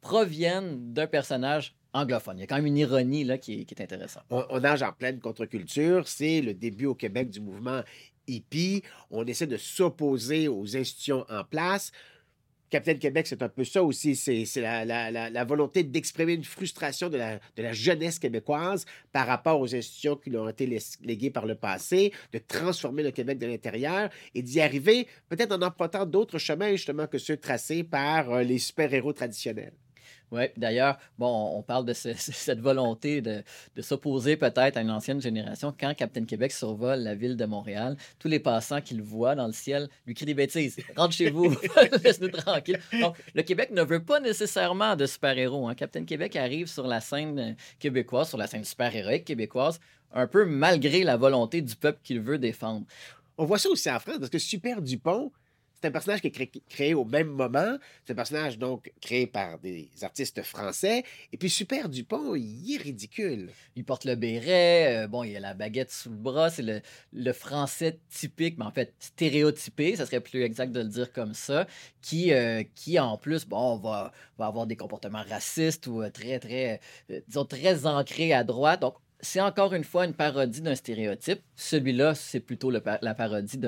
proviennent 0.00 0.94
d'un 0.94 1.06
personnage 1.06 1.76
anglophone. 1.92 2.38
Il 2.38 2.40
y 2.40 2.44
a 2.44 2.46
quand 2.46 2.56
même 2.56 2.66
une 2.66 2.78
ironie 2.78 3.24
là, 3.24 3.36
qui, 3.36 3.66
est, 3.68 3.80
intéressante. 3.80 4.24
On, 4.30 4.44
on 4.48 4.60
nage 4.60 4.82
en 4.82 4.92
pleine 4.92 5.20
contre-culture. 5.20 6.08
C'est 6.08 6.40
le 6.40 6.54
début 6.54 6.86
au 6.86 6.94
Québec 6.94 7.28
du 7.28 7.40
mouvement 7.40 7.82
hippie. 8.26 8.82
On 9.10 9.26
essaie 9.26 9.46
de 9.46 9.56
s'opposer 9.56 10.48
aux 10.48 10.76
institutions 10.76 11.26
en 11.28 11.44
place. 11.44 11.92
Capitaine 12.70 12.98
Québec, 12.98 13.26
c'est 13.26 13.42
un 13.42 13.48
peu 13.48 13.64
ça 13.64 13.82
aussi. 13.82 14.14
C'est 14.16 14.46
la, 14.60 15.44
volonté 15.44 15.82
d'exprimer 15.82 16.34
une 16.34 16.44
frustration 16.44 17.08
de 17.08 17.18
la, 17.18 17.72
jeunesse 17.72 18.18
québécoise 18.18 18.86
par 19.12 19.26
rapport 19.26 19.60
aux 19.60 19.74
institutions 19.74 20.16
qui 20.16 20.30
lui 20.30 20.38
ont 20.38 20.48
été 20.48 20.78
léguées 21.02 21.30
par 21.30 21.46
le 21.46 21.56
passé, 21.56 22.12
de 22.32 22.38
transformer 22.38 23.02
le 23.02 23.10
Québec 23.10 23.38
de 23.38 23.46
l'intérieur 23.46 24.10
et 24.34 24.42
d'y 24.42 24.60
arriver 24.60 25.08
peut-être 25.28 25.52
en 25.52 25.62
empruntant 25.62 26.06
d'autres 26.06 26.38
chemins 26.38 26.70
justement 26.70 27.06
que 27.06 27.18
ceux 27.18 27.36
tracés 27.36 27.82
par 27.82 28.30
euh, 28.30 28.42
les 28.42 28.58
super-héros 28.58 29.12
traditionnels. 29.12 29.72
Oui, 30.32 30.44
d'ailleurs, 30.56 30.96
bon, 31.18 31.56
on 31.56 31.62
parle 31.62 31.84
de 31.84 31.92
cette 31.94 32.60
volonté 32.60 33.20
de, 33.20 33.42
s'opposer 33.80 34.36
peut-être 34.36 34.76
à 34.76 34.80
une 34.80 34.90
ancienne 34.90 35.20
génération. 35.20 35.74
Quand 35.78 35.94
Captain 35.94 36.24
Québec 36.24 36.52
survole 36.52 37.00
la 37.00 37.14
ville 37.14 37.36
de 37.36 37.44
Montréal, 37.44 37.96
tous 38.18 38.28
les 38.28 38.38
passants 38.38 38.80
qu'il 38.80 39.02
voit 39.02 39.34
dans 39.34 39.46
le 39.46 39.52
ciel 39.52 39.88
lui 40.06 40.14
crient 40.14 40.26
des 40.26 40.34
bêtises. 40.34 40.76
Rentre 40.96 41.14
chez 41.14 41.30
vous, 41.30 41.56
laisse-nous 42.04 42.28
tranquille. 42.28 42.78
Donc, 43.00 43.16
le 43.34 43.42
Québec 43.42 43.70
ne 43.72 43.82
veut 43.82 44.02
pas 44.02 44.20
nécessairement 44.20 44.94
de 44.96 45.06
super-héros. 45.06 45.68
Hein. 45.68 45.74
Captain 45.74 46.04
Québec 46.04 46.36
arrive 46.36 46.66
sur 46.66 46.86
la 46.86 47.00
scène 47.00 47.38
euh, 47.38 47.52
québécoise, 47.78 48.28
sur 48.28 48.38
la 48.38 48.46
scène 48.46 48.64
super-héroïque 48.64 49.24
québécoise, 49.24 49.80
un 50.12 50.26
peu 50.26 50.44
malgré 50.44 51.02
la 51.02 51.16
volonté 51.16 51.62
du 51.62 51.74
peuple 51.74 51.98
qu'il 52.02 52.20
veut 52.20 52.38
défendre. 52.38 52.86
On 53.38 53.44
voit 53.44 53.58
ça 53.58 53.70
aussi 53.70 53.90
en 53.90 53.98
France, 53.98 54.18
parce 54.18 54.30
que 54.30 54.38
Super 54.38 54.82
Dupont, 54.82 55.32
C'est 55.80 55.88
un 55.88 55.92
personnage 55.92 56.20
qui 56.20 56.26
est 56.26 56.30
cré- 56.30 56.50
créé 56.68 56.94
au 56.94 57.04
même 57.04 57.28
moment. 57.28 57.78
C'est 58.04 58.12
un 58.12 58.16
personnage 58.16 58.58
donc 58.58 58.92
créé 59.00 59.26
par 59.26 59.58
des 59.58 59.88
artistes 60.02 60.42
français. 60.42 61.04
Et 61.32 61.38
puis 61.38 61.48
Super 61.48 61.88
Dupont, 61.88 62.34
il 62.34 62.74
est 62.74 62.82
ridicule. 62.82 63.50
Il 63.76 63.84
porte 63.84 64.04
le 64.04 64.14
béret, 64.14 65.04
euh, 65.04 65.08
bon, 65.08 65.24
il 65.24 65.34
a 65.36 65.40
la 65.40 65.54
baguette 65.54 65.90
sous 65.90 66.10
le 66.10 66.16
bras, 66.16 66.50
c'est 66.50 66.82
le, 67.12 67.32
français 67.32 67.98
typique, 68.10 68.58
mais 68.58 68.64
en 68.64 68.72
fait 68.72 68.92
stéréotypé, 68.98 69.96
ça 69.96 70.04
serait 70.04 70.20
plus 70.20 70.42
exact 70.42 70.72
de 70.72 70.80
le 70.80 70.88
dire 70.88 71.12
comme 71.12 71.32
ça, 71.32 71.66
qui, 72.02 72.32
euh, 72.32 72.62
qui 72.74 72.98
en 72.98 73.16
plus, 73.16 73.46
bon, 73.46 73.76
va, 73.78 74.12
avoir 74.38 74.66
des 74.66 74.76
comportements 74.76 75.22
racistes 75.28 75.86
ou 75.86 76.02
euh, 76.02 76.10
très, 76.10 76.38
très, 76.40 76.80
euh, 77.10 77.20
disons, 77.28 77.44
très 77.44 77.86
ancrés 77.86 78.32
à 78.32 78.44
droite. 78.44 78.84
C'est 79.22 79.40
encore 79.40 79.74
une 79.74 79.84
fois 79.84 80.04
une 80.04 80.14
parodie 80.14 80.60
d'un 80.60 80.74
stéréotype. 80.74 81.40
Celui-là, 81.56 82.14
c'est 82.14 82.40
plutôt 82.40 82.70
la 82.70 83.14
parodie 83.14 83.58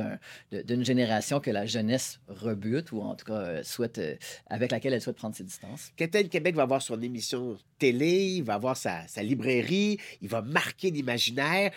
d'une 0.50 0.85
génération 0.85 1.40
que 1.40 1.50
la 1.50 1.66
jeunesse 1.66 2.21
rebute, 2.28 2.92
ou 2.92 3.00
en 3.00 3.14
tout 3.14 3.26
cas 3.26 3.40
euh, 3.40 3.62
souhaite, 3.62 3.99
euh, 3.99 4.16
avec 4.47 4.71
laquelle 4.71 4.94
elle 4.94 5.00
souhaite 5.00 5.16
prendre 5.16 5.35
ses 5.35 5.44
distances. 5.44 5.90
Captain 5.97 6.25
Québec 6.25 6.54
va 6.54 6.62
avoir 6.62 6.82
son 6.82 7.00
émission 7.00 7.56
télé, 7.78 8.35
il 8.37 8.42
va 8.42 8.54
avoir 8.54 8.76
sa, 8.76 9.06
sa 9.09 9.23
librairie, 9.23 9.99
il 10.21 10.28
va 10.28 10.42
marquer 10.42 10.90
l'imaginaire. 10.90 11.71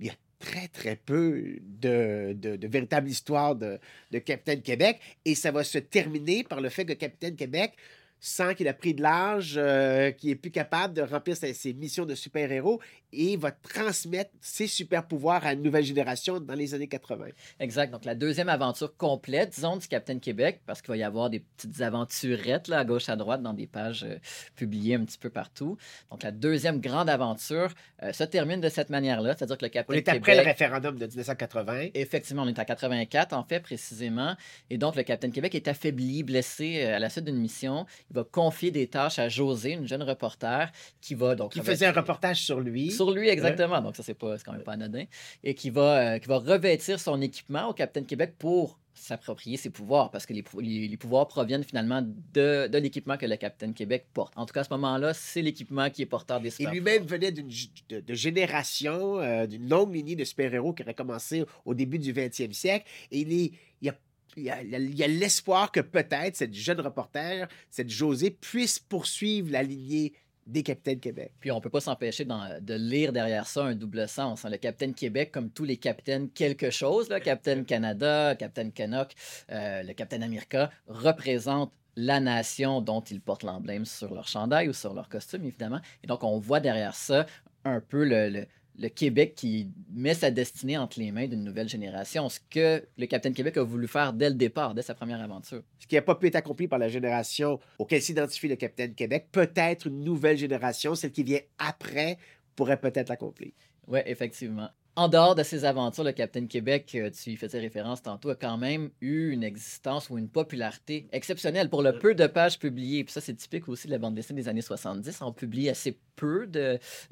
Il 0.00 0.06
y 0.06 0.10
a 0.10 0.14
très, 0.38 0.68
très 0.68 0.96
peu 0.96 1.58
de, 1.62 2.32
de, 2.34 2.56
de 2.56 2.68
véritable 2.68 3.08
histoire 3.08 3.56
de, 3.56 3.78
de 4.10 4.18
Capitaine 4.18 4.62
Québec. 4.62 5.00
Et 5.24 5.34
ça 5.34 5.50
va 5.50 5.64
se 5.64 5.78
terminer 5.78 6.44
par 6.44 6.60
le 6.60 6.68
fait 6.68 6.84
que 6.84 6.92
Capitaine 6.92 7.36
Québec 7.36 7.74
sent 8.20 8.54
qu'il 8.54 8.68
a 8.68 8.74
pris 8.74 8.94
de 8.94 9.02
l'âge, 9.02 9.54
euh, 9.56 10.10
qu'il 10.10 10.30
est 10.30 10.36
plus 10.36 10.50
capable 10.50 10.94
de 10.94 11.02
remplir 11.02 11.36
ses, 11.36 11.54
ses 11.54 11.72
missions 11.72 12.06
de 12.06 12.14
super-héros 12.14 12.80
et 13.12 13.36
va 13.36 13.50
transmettre 13.50 14.30
ses 14.40 14.66
super-pouvoirs 14.66 15.44
à 15.46 15.54
une 15.54 15.62
nouvelle 15.62 15.84
génération 15.84 16.40
dans 16.40 16.54
les 16.54 16.74
années 16.74 16.88
80. 16.88 17.28
Exact. 17.60 17.90
Donc, 17.90 18.04
la 18.04 18.14
deuxième 18.14 18.48
aventure 18.48 18.96
complète, 18.96 19.54
disons, 19.54 19.76
du 19.76 19.88
Capitaine 19.88 20.20
Québec, 20.20 20.60
parce 20.66 20.82
qu'il 20.82 20.90
va 20.90 20.96
y 20.96 21.02
avoir 21.02 21.30
des 21.30 21.40
petites 21.40 21.80
aventurettes 21.80 22.68
là, 22.68 22.80
à 22.80 22.84
gauche, 22.84 23.08
à 23.08 23.16
droite, 23.16 23.42
dans 23.42 23.54
des 23.54 23.66
pages 23.66 24.04
euh, 24.04 24.18
publiées 24.56 24.96
un 24.96 25.04
petit 25.04 25.18
peu 25.18 25.30
partout. 25.30 25.78
Donc, 26.10 26.22
la 26.22 26.32
deuxième 26.32 26.80
grande 26.80 27.08
aventure 27.08 27.72
euh, 28.02 28.12
se 28.12 28.24
termine 28.24 28.60
de 28.60 28.68
cette 28.68 28.90
manière-là, 28.90 29.34
c'est-à-dire 29.36 29.56
que 29.56 29.64
le 29.64 29.70
On 29.70 29.72
Capitaine 29.72 29.96
est 29.96 30.08
après 30.08 30.32
le 30.32 30.40
Québec... 30.40 30.58
référendum 30.58 30.98
de 30.98 31.06
1980. 31.06 31.88
Effectivement, 31.94 32.42
on 32.42 32.48
est 32.48 32.58
à 32.58 32.64
84, 32.64 33.32
en 33.32 33.44
fait, 33.44 33.60
précisément. 33.60 34.34
Et 34.68 34.76
donc, 34.76 34.96
le 34.96 35.02
Capitaine 35.02 35.32
Québec 35.32 35.54
est 35.54 35.68
affaibli, 35.68 36.22
blessé 36.22 36.82
à 36.82 36.98
la 36.98 37.08
suite 37.08 37.24
d'une 37.24 37.38
mission. 37.38 37.86
Il 38.10 38.14
va 38.16 38.24
confier 38.24 38.70
des 38.70 38.86
tâches 38.86 39.18
à 39.18 39.28
José, 39.28 39.72
une 39.72 39.86
jeune 39.86 40.02
reporter, 40.02 40.70
qui 41.00 41.14
va 41.14 41.34
donc... 41.34 41.52
Qui 41.52 41.60
faisait 41.60 41.86
un 41.86 41.92
reportage 41.92 42.42
sur 42.42 42.60
lui. 42.60 42.90
sur 42.90 43.10
lui, 43.10 43.28
exactement. 43.28 43.80
Donc, 43.82 43.96
ça, 43.96 44.02
c'est 44.02 44.14
pas, 44.14 44.38
c'est 44.38 44.44
quand 44.44 44.52
même 44.52 44.62
pas 44.62 44.72
anodin. 44.72 45.04
Et 45.44 45.54
qui 45.54 45.70
va, 45.70 46.14
euh, 46.14 46.18
qui 46.18 46.26
va 46.28 46.38
revêtir 46.38 46.98
son 47.00 47.20
équipement 47.20 47.68
au 47.68 47.72
Capitaine 47.74 48.06
Québec 48.06 48.34
pour 48.38 48.78
s'approprier 48.94 49.56
ses 49.56 49.70
pouvoirs, 49.70 50.10
parce 50.10 50.26
que 50.26 50.32
les, 50.32 50.42
les- 50.60 50.88
les 50.88 50.96
pouvoirs 50.96 51.28
proviennent 51.28 51.62
finalement 51.62 52.02
de, 52.02 52.66
de 52.66 52.78
l'équipement 52.78 53.16
que 53.16 53.26
le 53.26 53.36
Capitaine 53.36 53.72
Québec 53.72 54.06
porte. 54.12 54.32
En 54.36 54.44
tout 54.44 54.52
cas, 54.52 54.62
à 54.62 54.64
ce 54.64 54.70
moment-là, 54.70 55.14
c'est 55.14 55.40
l'équipement 55.40 55.88
qui 55.88 56.02
est 56.02 56.06
porteur 56.06 56.40
des 56.40 56.48
Et 56.48 56.50
super 56.50 56.72
lui-même 56.72 57.04
venait 57.04 57.30
d'une 57.30 57.48
de, 57.90 58.00
de 58.00 58.14
génération, 58.14 59.20
euh, 59.20 59.46
d'une 59.46 59.68
longue 59.68 59.94
lignée 59.94 60.16
de 60.16 60.24
super-héros 60.24 60.72
qui 60.72 60.82
aurait 60.82 60.94
commencé 60.94 61.44
au 61.64 61.74
début 61.74 61.98
du 62.00 62.12
20e 62.12 62.52
siècle. 62.52 62.86
Et 63.12 63.20
il, 63.20 63.32
est, 63.32 63.52
il 63.82 63.88
a 63.88 63.94
il 64.38 64.94
y 64.96 65.02
a- 65.02 65.08
l'espoir 65.08 65.70
que 65.72 65.80
peut-être 65.80 66.36
cette 66.36 66.54
jeune 66.54 66.80
reporter, 66.80 67.48
cette 67.70 67.90
Josée, 67.90 68.30
puisse 68.30 68.78
poursuivre 68.78 69.50
la 69.52 69.62
lignée 69.62 70.12
des 70.46 70.62
Capitaines 70.62 70.98
Québec. 71.00 71.32
Puis 71.40 71.50
on 71.50 71.60
peut 71.60 71.68
pas 71.68 71.80
s'empêcher 71.80 72.24
de 72.24 72.74
lire 72.74 73.12
derrière 73.12 73.46
ça 73.46 73.64
un 73.64 73.74
double 73.74 74.08
sens. 74.08 74.44
hein. 74.46 74.50
Le 74.50 74.56
Capitaine 74.56 74.94
Québec, 74.94 75.30
comme 75.30 75.50
tous 75.50 75.64
les 75.64 75.76
capitaines 75.76 76.30
quelque 76.30 76.70
chose, 76.70 77.10
là, 77.10 77.20
Capitaine 77.20 77.66
Canada, 77.66 78.34
Capitaine 78.34 78.72
Canuck, 78.72 79.12
euh, 79.50 79.82
le 79.82 79.92
Capitaine 79.92 80.22
America, 80.22 80.70
représente 80.86 81.72
la 81.96 82.20
nation 82.20 82.80
dont 82.80 83.00
ils 83.02 83.20
portent 83.20 83.42
l'emblème 83.42 83.84
sur 83.84 84.14
leur 84.14 84.28
chandail 84.28 84.68
ou 84.68 84.72
sur 84.72 84.94
leur 84.94 85.08
costume, 85.08 85.44
évidemment. 85.44 85.80
Et 86.02 86.06
donc, 86.06 86.22
on 86.24 86.38
voit 86.38 86.60
derrière 86.60 86.94
ça 86.94 87.26
un 87.64 87.80
peu 87.80 88.04
le, 88.04 88.30
le- 88.30 88.46
le 88.78 88.88
Québec 88.88 89.34
qui 89.34 89.68
met 89.92 90.14
sa 90.14 90.30
destinée 90.30 90.78
entre 90.78 91.00
les 91.00 91.10
mains 91.10 91.26
d'une 91.26 91.42
nouvelle 91.42 91.68
génération, 91.68 92.28
ce 92.28 92.38
que 92.48 92.84
le 92.96 93.06
Capitaine 93.06 93.34
Québec 93.34 93.56
a 93.56 93.62
voulu 93.62 93.88
faire 93.88 94.12
dès 94.12 94.30
le 94.30 94.36
départ, 94.36 94.74
dès 94.74 94.82
sa 94.82 94.94
première 94.94 95.20
aventure. 95.20 95.62
Ce 95.80 95.86
qui 95.86 95.96
n'a 95.96 96.02
pas 96.02 96.14
pu 96.14 96.28
être 96.28 96.36
accompli 96.36 96.68
par 96.68 96.78
la 96.78 96.88
génération 96.88 97.58
auquel 97.78 98.00
s'identifie 98.00 98.48
le 98.48 98.56
Capitaine 98.56 98.94
Québec, 98.94 99.28
peut-être 99.32 99.88
une 99.88 100.04
nouvelle 100.04 100.38
génération, 100.38 100.94
celle 100.94 101.12
qui 101.12 101.24
vient 101.24 101.40
après, 101.58 102.18
pourrait 102.54 102.80
peut-être 102.80 103.08
l'accomplir. 103.08 103.52
Oui, 103.88 104.00
effectivement. 104.06 104.68
En 104.96 105.08
dehors 105.08 105.36
de 105.36 105.44
ses 105.44 105.64
aventures, 105.64 106.02
le 106.02 106.10
Capitaine 106.10 106.48
Québec, 106.48 106.90
euh, 106.96 107.08
tu 107.10 107.30
y 107.30 107.36
faisais 107.36 107.60
référence 107.60 108.02
tantôt, 108.02 108.30
a 108.30 108.34
quand 108.34 108.58
même 108.58 108.90
eu 109.00 109.30
une 109.30 109.44
existence 109.44 110.10
ou 110.10 110.18
une 110.18 110.28
popularité 110.28 111.06
exceptionnelle 111.12 111.70
pour 111.70 111.82
le 111.82 111.96
peu 111.98 112.16
de 112.16 112.26
pages 112.26 112.58
publiées. 112.58 113.04
Puis 113.04 113.12
ça, 113.12 113.20
c'est 113.20 113.34
typique 113.34 113.68
aussi 113.68 113.86
de 113.86 113.92
la 113.92 113.98
bande 113.98 114.16
dessinée 114.16 114.42
des 114.42 114.48
années 114.48 114.60
70. 114.60 115.20
On 115.22 115.32
publie 115.32 115.68
assez 115.68 116.00
peu 116.18 116.48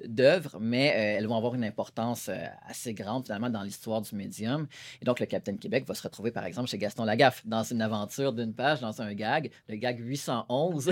d'œuvres, 0.05 0.59
mais 0.61 0.91
euh, 0.91 1.19
elles 1.19 1.27
vont 1.27 1.37
avoir 1.37 1.55
une 1.55 1.65
importance 1.65 2.29
euh, 2.29 2.45
assez 2.69 2.93
grande 2.93 3.25
finalement 3.25 3.49
dans 3.49 3.63
l'histoire 3.63 4.03
du 4.03 4.15
médium. 4.15 4.67
Et 5.01 5.05
donc, 5.05 5.21
le 5.21 5.27
Capitaine 5.27 5.59
Québec 5.59 5.85
va 5.87 5.95
se 5.95 6.03
retrouver, 6.03 6.33
par 6.33 6.45
exemple, 6.45 6.69
chez 6.69 6.77
Gaston 6.77 7.05
Lagaffe, 7.05 7.47
dans 7.47 7.63
une 7.63 7.81
aventure 7.81 8.33
d'une 8.33 8.53
page, 8.53 8.81
dans 8.81 9.01
un 9.01 9.15
gag, 9.15 9.51
le 9.69 9.77
gag 9.77 10.01
811. 10.01 10.91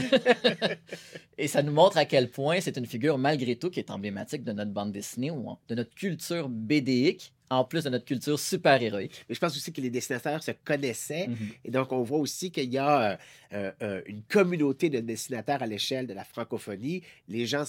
Et 1.38 1.48
ça 1.48 1.62
nous 1.62 1.72
montre 1.72 1.96
à 1.96 2.04
quel 2.04 2.30
point 2.30 2.60
c'est 2.60 2.76
une 2.76 2.86
figure, 2.86 3.18
malgré 3.18 3.56
tout, 3.56 3.68
qui 3.68 3.80
est 3.80 3.90
emblématique 3.90 4.44
de 4.44 4.52
notre 4.52 4.70
bande 4.70 4.92
dessinée 4.92 5.32
ou 5.32 5.56
de 5.68 5.74
notre 5.74 5.94
culture 5.94 6.48
BDique, 6.48 7.32
en 7.50 7.64
plus 7.64 7.82
de 7.82 7.90
notre 7.90 8.04
culture 8.04 8.38
super-héroïque. 8.38 9.24
Mais 9.28 9.34
je 9.34 9.40
pense 9.40 9.56
aussi 9.56 9.72
que 9.72 9.80
les 9.80 9.90
dessinateurs 9.90 10.42
se 10.42 10.52
connaissaient. 10.52 11.26
Mhm. 11.26 11.48
Et 11.64 11.70
donc, 11.72 11.90
on 11.90 12.02
voit 12.02 12.18
aussi 12.18 12.52
qu'il 12.52 12.72
y 12.72 12.78
a 12.78 13.18
euh, 13.52 14.02
une 14.06 14.22
communauté 14.22 14.88
de 14.88 15.00
dessinateurs 15.00 15.62
à 15.62 15.66
l'échelle 15.66 16.06
de 16.06 16.14
la 16.14 16.24
francophonie. 16.24 17.02
Les 17.28 17.46
gens 17.46 17.64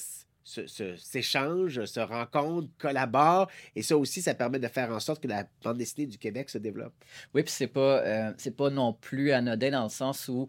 s'échangent, 0.46 1.86
se 1.86 2.00
rencontrent, 2.00 2.70
collaborent. 2.78 3.50
Et 3.76 3.82
ça 3.82 3.98
aussi, 3.98 4.22
ça 4.22 4.36
permet 4.36 4.60
de 4.60 4.68
faire 4.68 4.92
en 4.92 5.00
sorte 5.00 5.22
que 5.22 5.28
la 5.28 5.46
bande 5.64 5.78
dessinée 5.78 6.08
du 6.08 6.18
Québec 6.18 6.50
se 6.50 6.58
développe. 6.58 6.94
Oui, 7.34 7.44
puis 7.44 7.52
c'est 7.52 7.68
pas, 7.68 8.00
euh, 8.04 8.32
pas 8.56 8.70
non 8.70 8.94
plus 8.94 9.32
anodin 9.32 9.72
dans 9.72 9.84
le 9.84 9.90
sens 9.90 10.28
où 10.28 10.48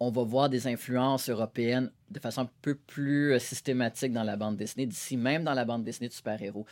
on 0.00 0.10
va 0.10 0.22
voir 0.22 0.48
des 0.48 0.66
influences 0.66 1.28
européennes 1.28 1.90
de 2.10 2.20
façon 2.20 2.42
un 2.42 2.50
peu 2.62 2.74
plus 2.74 3.32
euh, 3.32 3.38
systématique 3.38 4.12
dans 4.12 4.22
la 4.22 4.36
bande 4.36 4.56
dessinée, 4.56 4.86
d'ici 4.86 5.16
même 5.16 5.44
dans 5.44 5.54
la 5.54 5.64
bande 5.64 5.84
dessinée 5.84 6.08
de 6.08 6.12
super-héros. 6.12 6.66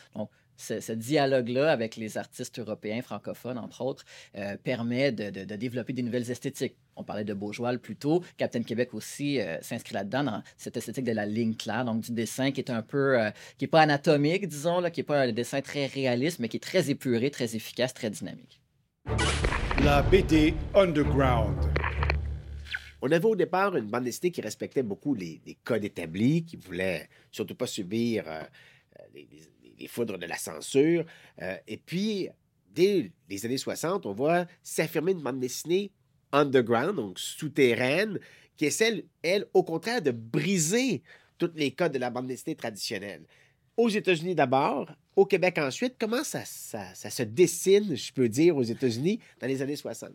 Ce, 0.56 0.80
ce 0.80 0.92
dialogue-là 0.92 1.71
avec 1.73 1.97
les 1.97 2.18
artistes 2.18 2.59
européens 2.59 3.02
francophones, 3.02 3.59
entre 3.59 3.80
autres, 3.82 4.04
euh, 4.37 4.56
permet 4.62 5.12
de, 5.12 5.30
de- 5.30 5.44
de 5.44 5.56
développer 5.56 5.92
des 5.92 6.02
nouvelles 6.02 6.30
esthétiques. 6.30 6.76
On 6.94 7.04
parlait 7.04 7.25
de 7.25 7.32
Beaujoal 7.35 7.78
plus 7.78 7.97
tôt. 7.97 8.23
Captain 8.37 8.62
Québec 8.62 8.92
aussi 8.92 9.40
euh, 9.40 9.59
s'inscrit 9.62 9.94
là-dedans, 9.94 10.25
dans 10.25 10.42
cette 10.59 10.76
esthétique 10.76 11.04
de 11.04 11.12
la 11.12 11.25
ligne 11.26 11.54
claire, 11.54 11.85
donc 11.85 12.02
du 12.02 12.12
dessin 12.12 12.50
qui 12.52 12.61
est 12.61 12.71
un 12.71 12.82
peu, 12.82 13.18
euh, 13.18 13.30
qui 13.59 13.64
n'est 13.64 13.68
pas 13.68 13.80
anatomique, 13.80 14.47
disons, 14.47 14.80
là, 14.80 14.90
qui 14.90 15.00
n'est 15.00 15.04
pas 15.04 15.23
un 15.23 15.32
dessin 15.32 15.61
très 15.62 15.87
réaliste, 15.87 16.38
mais 16.38 16.49
qui 16.49 16.59
est 16.59 16.61
très 16.61 16.90
épuré, 16.90 17.30
très 17.30 17.56
efficace, 17.56 17.94
très 17.94 18.11
dynamique. 18.11 18.61
La 19.82 20.02
BD 20.02 20.54
Underground. 20.75 21.56
On 23.00 23.11
avait 23.11 23.25
au 23.25 23.35
départ 23.35 23.75
une 23.76 23.87
bande 23.87 24.04
dessinée 24.04 24.30
qui 24.30 24.40
respectait 24.42 24.85
beaucoup 24.85 25.14
les, 25.14 25.40
les 25.44 25.56
codes 25.64 25.85
établis, 25.85 26.44
qui 26.44 26.56
voulait 26.56 27.09
surtout 27.32 27.56
pas 27.56 27.66
subir 27.66 28.25
les, 29.12 29.26
les- 29.32 29.62
les 29.82 29.88
foudres 29.88 30.18
de 30.18 30.26
la 30.26 30.36
censure. 30.36 31.04
Euh, 31.42 31.56
et 31.66 31.76
puis, 31.76 32.28
dès 32.70 33.12
les 33.28 33.44
années 33.44 33.58
60, 33.58 34.06
on 34.06 34.12
voit 34.12 34.46
s'affirmer 34.62 35.12
une 35.12 35.22
bande 35.22 35.40
dessinée 35.40 35.90
underground, 36.32 36.96
donc 36.96 37.18
souterraine, 37.18 38.18
qui 38.56 38.66
essaie, 38.66 39.04
elle, 39.22 39.46
au 39.52 39.62
contraire, 39.62 40.00
de 40.00 40.10
briser 40.10 41.02
tous 41.36 41.50
les 41.54 41.72
codes 41.72 41.92
de 41.92 41.98
la 41.98 42.10
bande 42.10 42.26
dessinée 42.26 42.56
traditionnelle. 42.56 43.24
Aux 43.76 43.88
États-Unis 43.88 44.34
d'abord, 44.34 44.90
au 45.16 45.26
Québec 45.26 45.58
ensuite, 45.58 45.96
comment 45.98 46.24
ça, 46.24 46.44
se 46.44 47.22
dessine, 47.22 47.96
je 47.96 48.12
peux 48.12 48.28
dire, 48.28 48.56
aux 48.56 48.62
États-Unis 48.62 49.18
dans 49.40 49.46
les 49.46 49.62
années 49.62 49.76
60? 49.76 50.10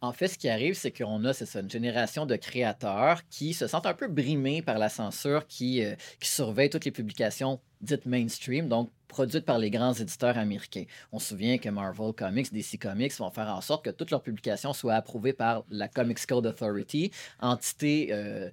En 0.00 0.12
fait, 0.12 0.26
ce 0.26 0.36
qui 0.36 0.48
arrive, 0.48 0.74
c'est 0.74 0.90
qu'on 0.90 1.24
a 1.24 1.32
c'est 1.32 1.60
une 1.60 1.70
génération 1.70 2.26
de 2.26 2.34
créateurs 2.34 3.20
qui 3.28 3.54
se 3.54 3.68
sentent 3.68 3.86
un 3.86 3.94
peu 3.94 4.08
brimés 4.08 4.60
par 4.60 4.78
la 4.78 4.88
censure, 4.88 5.46
qui, 5.46 5.84
euh, 5.84 5.94
qui 6.18 6.28
surveille 6.28 6.70
toutes 6.70 6.84
les 6.84 6.90
publications 6.90 7.60
dites 7.82 8.06
mainstream, 8.06 8.68
donc 8.68 8.90
produites 9.08 9.44
par 9.44 9.58
les 9.58 9.70
grands 9.70 9.92
éditeurs 9.92 10.38
américains. 10.38 10.84
On 11.12 11.18
se 11.18 11.28
souvient 11.30 11.58
que 11.58 11.68
Marvel 11.68 12.12
Comics, 12.12 12.52
DC 12.52 12.78
Comics 12.80 13.12
vont 13.18 13.30
faire 13.30 13.48
en 13.48 13.60
sorte 13.60 13.84
que 13.84 13.90
toutes 13.90 14.10
leurs 14.10 14.22
publications 14.22 14.72
soient 14.72 14.94
approuvées 14.94 15.32
par 15.32 15.64
la 15.70 15.88
Comics 15.88 16.24
Code 16.26 16.46
Authority, 16.46 17.10
entité 17.40 18.08
euh, 18.10 18.50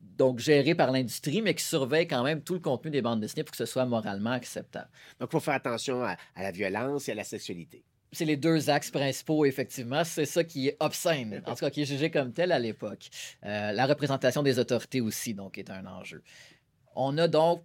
donc 0.00 0.38
gérée 0.38 0.74
par 0.74 0.90
l'industrie, 0.90 1.42
mais 1.42 1.54
qui 1.54 1.64
surveille 1.64 2.08
quand 2.08 2.22
même 2.22 2.42
tout 2.42 2.54
le 2.54 2.60
contenu 2.60 2.90
des 2.90 3.02
bandes 3.02 3.20
dessinées 3.20 3.44
pour 3.44 3.52
que 3.52 3.56
ce 3.56 3.66
soit 3.66 3.86
moralement 3.86 4.32
acceptable. 4.32 4.88
Donc, 5.18 5.28
il 5.30 5.32
faut 5.32 5.40
faire 5.40 5.54
attention 5.54 6.02
à, 6.02 6.16
à 6.34 6.42
la 6.42 6.50
violence 6.50 7.08
et 7.08 7.12
à 7.12 7.14
la 7.14 7.24
sexualité. 7.24 7.84
c'est 8.12 8.24
les 8.24 8.36
deux 8.36 8.70
axes 8.70 8.90
principaux, 8.90 9.44
effectivement. 9.44 10.02
C'est 10.04 10.26
ça 10.26 10.42
qui 10.42 10.68
est 10.68 10.76
obscène, 10.80 11.42
en 11.46 11.54
tout 11.54 11.60
cas 11.60 11.70
qui 11.70 11.82
est 11.82 11.86
jugé 11.86 12.10
comme 12.10 12.32
tel 12.32 12.50
à 12.50 12.58
l'époque. 12.58 13.08
Euh, 13.44 13.72
la 13.72 13.86
représentation 13.86 14.42
des 14.42 14.58
autorités 14.58 15.00
aussi, 15.00 15.34
donc, 15.34 15.58
est 15.58 15.70
un 15.70 15.86
enjeu. 15.86 16.22
On 16.96 17.16
a 17.18 17.28
donc 17.28 17.62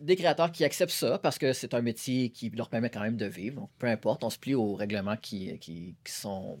des 0.00 0.16
créateurs 0.16 0.50
qui 0.52 0.64
acceptent 0.64 0.92
ça 0.92 1.18
parce 1.18 1.38
que 1.38 1.52
c'est 1.52 1.74
un 1.74 1.82
métier 1.82 2.30
qui 2.30 2.50
leur 2.50 2.68
permet 2.68 2.90
quand 2.90 3.00
même 3.00 3.16
de 3.16 3.26
vivre. 3.26 3.60
Donc, 3.60 3.70
peu 3.78 3.86
importe, 3.86 4.24
on 4.24 4.30
se 4.30 4.38
plie 4.38 4.54
aux 4.54 4.74
règlements 4.74 5.16
qui, 5.16 5.58
qui, 5.58 5.94
qui 6.04 6.12
sont 6.12 6.58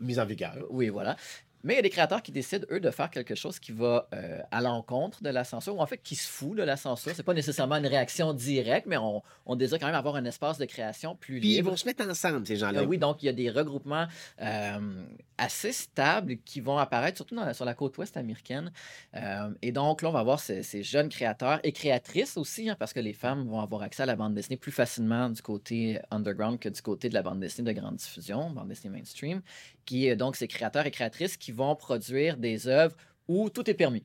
mise 0.00 0.18
en 0.18 0.24
vigueur. 0.24 0.56
Oui, 0.70 0.88
voilà. 0.88 1.16
Mais 1.64 1.74
il 1.74 1.76
y 1.76 1.80
a 1.80 1.82
des 1.82 1.90
créateurs 1.90 2.22
qui 2.22 2.32
décident, 2.32 2.66
eux, 2.70 2.80
de 2.80 2.90
faire 2.90 3.10
quelque 3.10 3.34
chose 3.34 3.58
qui 3.58 3.72
va 3.72 4.08
euh, 4.14 4.40
à 4.50 4.60
l'encontre 4.60 5.22
de 5.22 5.28
la 5.28 5.44
censure, 5.44 5.76
ou 5.76 5.80
en 5.80 5.86
fait 5.86 5.98
qui 5.98 6.14
se 6.14 6.28
fout 6.28 6.56
de 6.56 6.62
la 6.62 6.76
censure. 6.76 7.12
C'est 7.14 7.22
pas 7.22 7.34
nécessairement 7.34 7.76
une 7.76 7.86
réaction 7.86 8.32
directe, 8.32 8.86
mais 8.86 8.96
on, 8.96 9.22
on, 9.46 9.56
désire 9.56 9.78
quand 9.78 9.86
même 9.86 9.94
avoir 9.94 10.16
un 10.16 10.24
espace 10.24 10.58
de 10.58 10.64
création 10.64 11.16
plus 11.16 11.40
Puis 11.40 11.48
libre. 11.48 11.66
ils 11.66 11.70
vont 11.70 11.76
se 11.76 11.86
mettre 11.86 12.08
ensemble, 12.08 12.46
ces 12.46 12.56
gens-là. 12.56 12.80
Euh, 12.80 12.86
oui, 12.86 12.98
donc 12.98 13.22
il 13.22 13.26
y 13.26 13.28
a 13.28 13.32
des 13.32 13.50
regroupements 13.50 14.06
euh, 14.40 15.04
assez 15.36 15.72
stables 15.72 16.38
qui 16.44 16.60
vont 16.60 16.78
apparaître, 16.78 17.16
surtout 17.16 17.34
dans, 17.34 17.52
sur 17.52 17.64
la 17.64 17.74
côte 17.74 17.98
ouest 17.98 18.16
américaine. 18.16 18.72
Euh, 19.14 19.50
et 19.62 19.72
donc 19.72 20.02
là, 20.02 20.10
on 20.10 20.12
va 20.12 20.22
voir 20.22 20.40
ces, 20.40 20.62
ces 20.62 20.82
jeunes 20.82 21.08
créateurs 21.08 21.60
et 21.64 21.72
créatrices 21.72 22.36
aussi, 22.36 22.70
hein, 22.70 22.76
parce 22.78 22.92
que 22.92 23.00
les 23.00 23.12
femmes 23.12 23.48
vont 23.48 23.60
avoir 23.60 23.82
accès 23.82 24.04
à 24.04 24.06
la 24.06 24.16
bande 24.16 24.34
dessinée 24.34 24.56
plus 24.56 24.72
facilement 24.72 25.28
du 25.28 25.42
côté 25.42 26.00
underground 26.10 26.58
que 26.58 26.68
du 26.68 26.82
côté 26.82 27.08
de 27.08 27.14
la 27.14 27.22
bande 27.22 27.40
dessinée 27.40 27.72
de 27.72 27.78
grande 27.78 27.96
diffusion, 27.96 28.50
bande 28.50 28.68
dessinée 28.68 28.96
mainstream, 28.96 29.42
qui 29.88 30.06
est 30.06 30.16
donc 30.16 30.36
ces 30.36 30.48
créateurs 30.48 30.84
et 30.84 30.90
créatrices 30.90 31.38
qui 31.38 31.50
vont 31.50 31.74
produire 31.74 32.36
des 32.36 32.68
œuvres 32.68 32.94
où 33.26 33.48
tout 33.48 33.70
est 33.70 33.74
permis. 33.74 34.04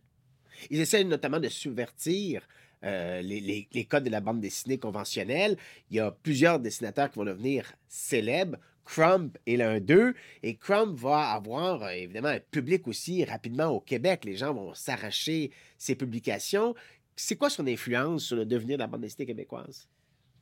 Ils 0.69 0.79
essaient 0.79 1.03
notamment 1.03 1.41
de 1.41 1.49
subvertir 1.49 2.47
euh, 2.85 3.21
les, 3.21 3.85
codes 3.89 4.05
de 4.05 4.09
la 4.09 4.21
bande 4.21 4.39
dessinée 4.39 4.77
conventionnelle. 4.77 5.57
Il 5.91 5.97
y 5.97 5.99
a 5.99 6.09
plusieurs 6.09 6.61
dessinateurs 6.61 7.11
qui 7.11 7.19
vont 7.19 7.25
devenir 7.25 7.73
célèbres. 7.89 8.57
Crumb 8.85 9.37
est 9.45 9.57
l'un 9.57 9.81
d'eux. 9.81 10.15
Et 10.41 10.55
Crumb 10.55 10.95
va 10.95 11.31
avoir 11.31 11.83
euh, 11.83 11.89
évidemment 11.89 12.29
un 12.29 12.39
public 12.39 12.87
aussi 12.87 13.25
rapidement 13.25 13.67
au 13.67 13.81
Québec. 13.81 14.23
Les 14.23 14.37
gens 14.37 14.53
vont 14.53 14.73
s'arracher 14.73 15.51
ses 15.77 15.95
publications. 15.95 16.75
C'est 17.17 17.35
quoi 17.35 17.49
son 17.49 17.67
influence 17.67 18.23
sur 18.23 18.37
le 18.37 18.45
devenir 18.45 18.77
de 18.77 18.83
la 18.83 18.87
bande 18.87 19.01
dessinée 19.01 19.25
québécoise? 19.25 19.89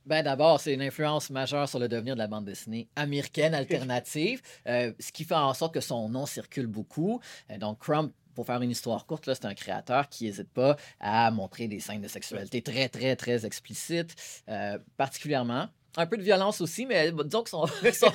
Ben 0.04 0.22
d'abord, 0.22 0.60
c'est 0.60 0.74
une 0.74 0.82
influence 0.82 1.30
majeure 1.30 1.68
sur 1.68 1.78
le 1.78 1.88
devenir 1.88 2.14
de 2.14 2.18
la 2.18 2.26
bande 2.26 2.44
dessinée 2.44 2.88
américaine 2.96 3.54
alternative, 3.54 4.42
euh, 4.66 4.92
ce 4.98 5.12
qui 5.12 5.24
fait 5.24 5.34
en 5.34 5.54
sorte 5.54 5.74
que 5.74 5.80
son 5.80 6.08
nom 6.08 6.26
circule 6.26 6.66
beaucoup. 6.66 7.20
Euh, 7.50 7.58
donc, 7.58 7.78
Crumb 7.78 8.10
pour 8.34 8.46
faire 8.46 8.60
une 8.62 8.70
histoire 8.70 9.06
courte, 9.06 9.24
c'est 9.26 9.44
un 9.44 9.54
créateur 9.54 10.08
qui 10.08 10.24
n'hésite 10.24 10.50
pas 10.50 10.76
à 11.00 11.30
montrer 11.30 11.68
des 11.68 11.80
scènes 11.80 12.00
de 12.00 12.08
sexualité 12.08 12.62
très, 12.62 12.88
très, 12.88 13.16
très 13.16 13.44
explicites, 13.44 14.14
euh, 14.48 14.78
particulièrement. 14.96 15.68
Un 15.96 16.06
peu 16.06 16.16
de 16.16 16.22
violence 16.22 16.60
aussi, 16.62 16.86
mais 16.86 17.12
disons 17.12 17.42
que 17.42 17.50
son, 17.50 17.66
son, 17.92 18.12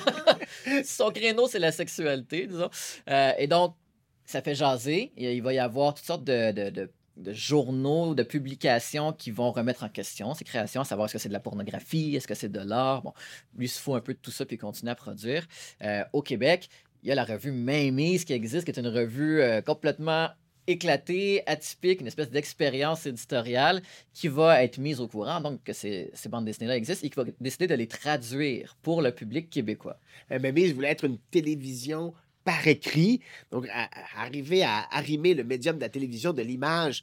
son 0.84 1.10
créneau, 1.10 1.46
c'est 1.46 1.60
la 1.60 1.70
sexualité, 1.70 2.48
disons. 2.48 2.70
Euh, 3.08 3.32
et 3.38 3.46
donc, 3.46 3.76
ça 4.24 4.42
fait 4.42 4.54
jaser. 4.54 5.12
Il 5.16 5.42
va 5.42 5.52
y 5.52 5.58
avoir 5.58 5.94
toutes 5.94 6.04
sortes 6.04 6.24
de, 6.24 6.50
de, 6.50 6.70
de 6.70 6.90
de 7.18 7.32
journaux, 7.32 8.14
de 8.14 8.22
publications 8.22 9.12
qui 9.12 9.30
vont 9.30 9.50
remettre 9.52 9.84
en 9.84 9.88
question 9.88 10.34
ces 10.34 10.44
créations, 10.44 10.82
à 10.82 10.84
savoir 10.84 11.06
est-ce 11.06 11.14
que 11.14 11.18
c'est 11.18 11.28
de 11.28 11.34
la 11.34 11.40
pornographie, 11.40 12.16
est-ce 12.16 12.28
que 12.28 12.34
c'est 12.34 12.50
de 12.50 12.60
l'art. 12.60 13.02
Bon, 13.02 13.12
lui 13.56 13.68
se 13.68 13.80
fout 13.80 13.96
un 13.96 14.00
peu 14.00 14.14
de 14.14 14.18
tout 14.18 14.30
ça 14.30 14.46
puis 14.46 14.58
continue 14.58 14.90
à 14.90 14.94
produire. 14.94 15.46
Euh, 15.82 16.04
au 16.12 16.22
Québec, 16.22 16.68
il 17.02 17.08
y 17.08 17.12
a 17.12 17.14
la 17.14 17.24
revue 17.24 17.52
Mainmise 17.52 18.24
qui 18.24 18.32
existe, 18.32 18.64
qui 18.64 18.70
est 18.70 18.80
une 18.80 18.88
revue 18.88 19.40
euh, 19.40 19.60
complètement 19.60 20.28
éclatée, 20.66 21.42
atypique, 21.46 22.02
une 22.02 22.06
espèce 22.06 22.30
d'expérience 22.30 23.06
éditoriale 23.06 23.82
qui 24.12 24.28
va 24.28 24.62
être 24.62 24.78
mise 24.78 25.00
au 25.00 25.08
courant, 25.08 25.40
donc 25.40 25.64
que 25.64 25.72
ces, 25.72 26.12
bandes 26.28 26.44
dessinées-là 26.44 26.76
existent, 26.76 27.06
et 27.06 27.10
qui 27.10 27.16
va 27.16 27.24
décider 27.40 27.66
de 27.66 27.74
les 27.74 27.86
traduire 27.86 28.76
pour 28.82 29.00
le 29.00 29.10
public 29.10 29.48
québécois. 29.48 29.98
Euh, 30.30 30.38
voulait 30.38 30.90
être 30.90 31.04
une 31.04 31.18
télévision 31.30 32.12
par 32.44 32.66
écrit, 32.66 33.20
donc 33.50 33.66
arriver 34.16 34.62
à 34.62 34.86
arrimer 34.90 35.34
le 35.34 35.44
médium 35.44 35.76
de 35.76 35.82
la 35.82 35.88
télévision, 35.88 36.32
de 36.32 36.42
l'image 36.42 37.02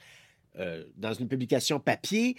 euh, 0.57 0.85
dans 0.95 1.13
une 1.13 1.27
publication 1.27 1.79
papier. 1.79 2.35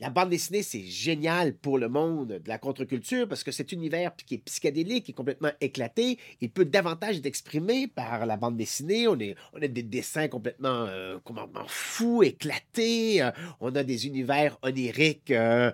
La 0.00 0.10
bande 0.10 0.30
dessinée, 0.30 0.62
c'est 0.62 0.84
génial 0.84 1.54
pour 1.54 1.76
le 1.76 1.88
monde 1.88 2.28
de 2.28 2.48
la 2.48 2.58
contre-culture 2.58 3.26
parce 3.26 3.42
que 3.42 3.50
cet 3.50 3.72
univers 3.72 4.14
qui 4.14 4.36
est 4.36 4.38
psychédélique, 4.38 5.06
qui 5.06 5.10
est 5.10 5.14
complètement 5.14 5.50
éclaté, 5.60 6.20
il 6.40 6.52
peut 6.52 6.64
davantage 6.64 7.16
être 7.16 7.26
exprimé 7.26 7.88
par 7.88 8.24
la 8.24 8.36
bande 8.36 8.56
dessinée. 8.56 9.08
On, 9.08 9.14
a 9.14 9.66
des 9.66 9.82
dessins 9.82 10.28
complètement, 10.28 10.86
euh, 10.86 11.18
fous, 11.66 12.22
éclatés. 12.22 13.20
Euh, 13.22 13.32
on 13.58 13.74
a 13.74 13.82
des 13.82 14.06
univers 14.06 14.56
oniriques, 14.62 15.32
euh, 15.32 15.72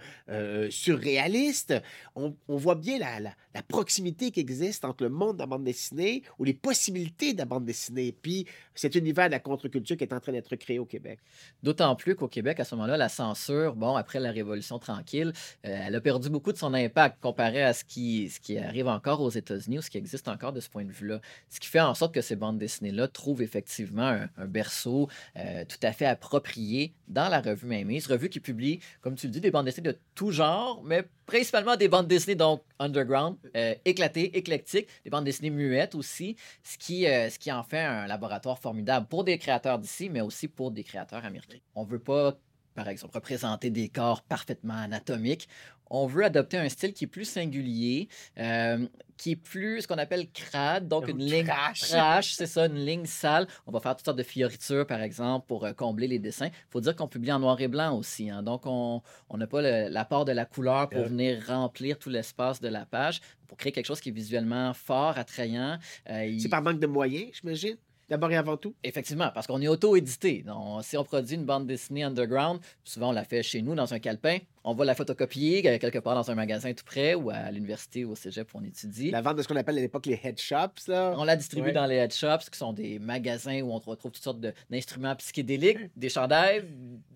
surréalistes. 0.71 1.75
On, 2.15 2.35
voit 2.49 2.77
bien 2.77 2.99
la, 2.99 3.63
proximité 3.69 4.31
qui 4.31 4.41
existe 4.41 4.87
entre 4.87 5.05
le 5.05 5.11
monde 5.11 5.37
de 5.37 5.41
la 5.41 5.47
bande 5.47 5.65
dessinée 5.65 6.23
ou 6.39 6.45
les 6.45 6.55
possibilités 6.55 7.35
de 7.35 7.39
la 7.39 7.45
bande 7.45 7.67
dessinée, 7.67 8.17
puis 8.23 8.47
cet 8.75 8.95
univers 8.95 9.27
de 9.27 9.33
la 9.33 9.41
contre-culture 9.41 9.99
qui 9.99 10.05
est 10.05 10.15
en 10.15 10.21
train 10.21 10.33
d'être 10.33 10.57
créé 10.57 10.79
au 10.79 10.87
Québec. 10.87 11.19
D'autant 11.63 11.95
plus 11.95 12.17
qu'au 12.17 12.29
Québec, 12.29 12.59
à 12.61 12.65
ce 12.65 12.75
moment-là, 12.75 12.97
la 12.97 13.11
censure, 13.11 13.75
bon, 13.75 13.97
après 13.97 14.14
la 14.19 14.31
Révolution 14.33 14.79
tranquille, 14.79 15.33
euh, 15.67 15.85
elle 15.87 15.95
a 15.95 16.01
perdu 16.01 16.31
beaucoup 16.31 16.53
de 16.53 16.59
son 16.59 16.75
impact 16.75 17.21
comparé 17.21 17.63
à 17.63 17.73
ce 17.73 17.85
qui, 17.85 18.31
ce 18.31 18.41
qui 18.41 18.59
arrive 18.59 18.89
encore 18.89 19.21
aux 19.21 19.31
États-Unis 19.31 19.79
ou 19.79 19.83
ce 19.83 19.91
qui 19.91 19.99
existe 19.99 20.29
encore 20.29 20.53
de 20.53 20.61
ce 20.61 20.69
point 20.69 20.85
de 20.85 20.93
vue-là. 20.93 21.21
Ce 21.49 21.61
qui 21.61 21.69
fait 21.69 21.81
en 21.81 21.95
sorte 21.95 22.15
que 22.15 22.21
ces 22.21 22.37
bandes 22.37 22.59
dessinées-là 22.59 23.09
trouvent 23.09 23.43
effectivement 23.43 24.19
un, 24.37 24.47
berceau 24.47 25.09
euh, 25.37 25.65
tout 25.65 25.79
à 25.83 25.93
fait 25.93 26.07
approprié 26.07 26.93
dans 27.09 27.29
la 27.29 27.41
revue 27.41 27.67
Mainmise, 27.67 28.07
revue 28.07 28.29
qui 28.29 28.41
publie, 28.41 28.81
comme 29.01 29.15
tu 29.15 29.27
le 29.27 29.33
dis, 29.33 29.41
des 29.41 29.51
bandes 29.51 29.65
dessinées 29.65 29.93
de 29.93 29.99
tout 30.15 30.31
genre, 30.31 30.83
mais 30.85 31.05
principalement 31.27 31.77
des 31.77 31.89
bandes 31.89 32.07
dessinées 32.07 32.35
donc 32.35 32.63
underground, 32.79 33.37
euh, 33.57 33.75
éclatées, 33.85 34.37
éclectiques, 34.37 34.89
des 35.05 35.11
bandes 35.11 35.25
dessinées 35.25 35.51
muettes 35.51 35.95
aussi, 35.95 36.37
ce 36.63 36.77
qui, 36.79 37.05
ce 37.05 37.39
qui 37.39 37.51
en 37.51 37.63
fait 37.63 37.81
un 37.81 38.07
laboratoire 38.07 38.59
formidable 38.59 39.07
pour 39.07 39.25
des 39.25 39.39
créateurs 39.39 39.79
d'ici, 39.79 40.11
mais 40.11 40.21
aussi 40.21 40.49
pour 40.49 40.71
des 40.71 40.85
créateurs 40.85 41.25
américains. 41.25 41.59
On 41.75 41.85
veut 41.85 41.99
pas 41.99 42.37
par 42.75 42.89
exemple, 42.89 43.15
représenter 43.15 43.71
des 43.71 43.89
corps 43.89 44.23
parfaitement 44.23 44.77
anatomiques. 44.77 45.49
On 45.91 46.07
veut 46.07 46.25
adopter 46.25 46.59
un 46.59 46.69
style 46.69 46.93
qui 46.93 47.05
est 47.05 47.09
plus 47.09 47.27
singulier, 47.27 48.09
euh, 48.39 48.87
qui 49.17 49.33
est 49.33 49.37
plus 49.37 49.83
ce 49.83 49.89
qu'on 49.89 49.99
appelle 49.99 50.29
crade, 50.31 50.89
donc 50.89 51.09
une 51.09 51.19
ligne 51.19 51.45
crash, 51.47 52.33
c'est 52.35 52.47
ça, 52.47 52.67
une 52.67 52.85
ligne 52.85 53.05
sale. 53.05 53.47
On 53.67 53.71
va 53.71 53.81
faire 53.81 53.95
toutes 53.95 54.07
sortes 54.07 54.19
de 54.19 54.23
fioritures, 54.23 54.87
par 54.87 55.03
exemple, 55.03 55.47
pour 55.47 55.65
euh, 55.65 55.73
combler 55.73 56.09
les 56.09 56.19
dessins. 56.19 56.47
Il 56.47 56.71
faut 56.71 56.81
dire 56.81 56.97
qu'on 56.97 57.07
publie 57.07 57.31
en 57.33 57.39
noir 57.39 57.61
et 57.61 57.69
blanc 57.69 57.97
aussi, 57.97 58.31
hein, 58.31 58.43
donc 58.43 58.67
on 58.67 59.03
n'a 59.35 59.47
pas 59.47 59.61
l'apport 59.89 60.25
de 60.25 60.33
la 60.33 60.47
couleur 60.47 60.89
pour 60.89 61.05
venir 61.05 61.45
remplir 61.47 61.99
tout 61.99 62.11
l'espace 62.11 62.61
de 62.61 62.69
la 62.69 62.87
page, 62.87 63.21
pour 63.47 63.59
créer 63.59 63.71
quelque 63.71 63.87
chose 63.87 64.01
qui 64.01 64.09
est 64.09 64.13
visuellement 64.13 64.73
fort, 64.75 65.19
attrayant. 65.19 65.79
Euh, 66.11 66.25
il... 66.25 66.41
C'est 66.41 66.49
par 66.49 66.63
manque 66.63 66.81
de 66.81 66.87
moyens, 66.87 67.31
j'imagine? 67.35 67.77
D'abord 68.09 68.31
et 68.31 68.37
avant 68.37 68.57
tout? 68.57 68.75
Effectivement, 68.83 69.31
parce 69.35 69.47
qu'on 69.47 69.63
est 69.63 69.69
auto-édité. 69.69 70.45
Si 70.83 70.97
on 70.97 71.05
produit 71.05 71.37
une 71.37 71.45
bande 71.45 71.67
dessinée 71.67 72.05
underground, 72.05 72.61
souvent 72.85 73.09
on 73.09 73.13
la 73.13 73.25
fait 73.25 73.43
chez 73.43 73.63
nous 73.63 73.75
dans 73.75 73.95
un 73.95 73.99
calepin, 73.99 74.39
on 74.65 74.73
va 74.73 74.87
la 74.87 74.95
photocopier 74.95 75.63
quelque 75.63 75.99
part 75.99 76.15
dans 76.15 76.31
un 76.31 76.35
magasin 76.35 76.73
tout 76.73 76.85
près 76.85 77.15
ou 77.15 77.29
à 77.31 77.51
l'université 77.51 78.05
ou 78.05 78.13
au 78.13 78.15
cégep 78.17 78.49
où 78.55 78.59
on 78.59 78.65
étudie. 78.65 79.11
La 79.11 79.21
vente 79.21 79.37
de 79.37 79.43
ce 79.43 79.49
qu'on 79.49 79.57
appelle 79.57 79.77
à 79.77 79.81
l'époque 79.83 80.07
les 80.07 80.19
head 80.23 80.41
shops. 80.41 80.89
Là. 80.89 81.15
On 81.19 81.25
la 81.25 81.37
distribue 81.37 81.67
ouais. 81.67 81.73
dans 81.73 81.85
les 81.85 81.97
head 81.97 82.15
shops, 82.15 82.49
qui 82.51 82.59
sont 82.59 82.73
des 82.73 82.99
magasins 82.99 83.61
où 83.61 83.71
on 83.71 83.79
retrouve 83.79 84.13
toutes 84.13 84.23
sortes 84.23 84.41
d'instruments 84.71 85.15
psychédéliques, 85.17 85.91
des 85.97 86.09
chandails, 86.09 86.65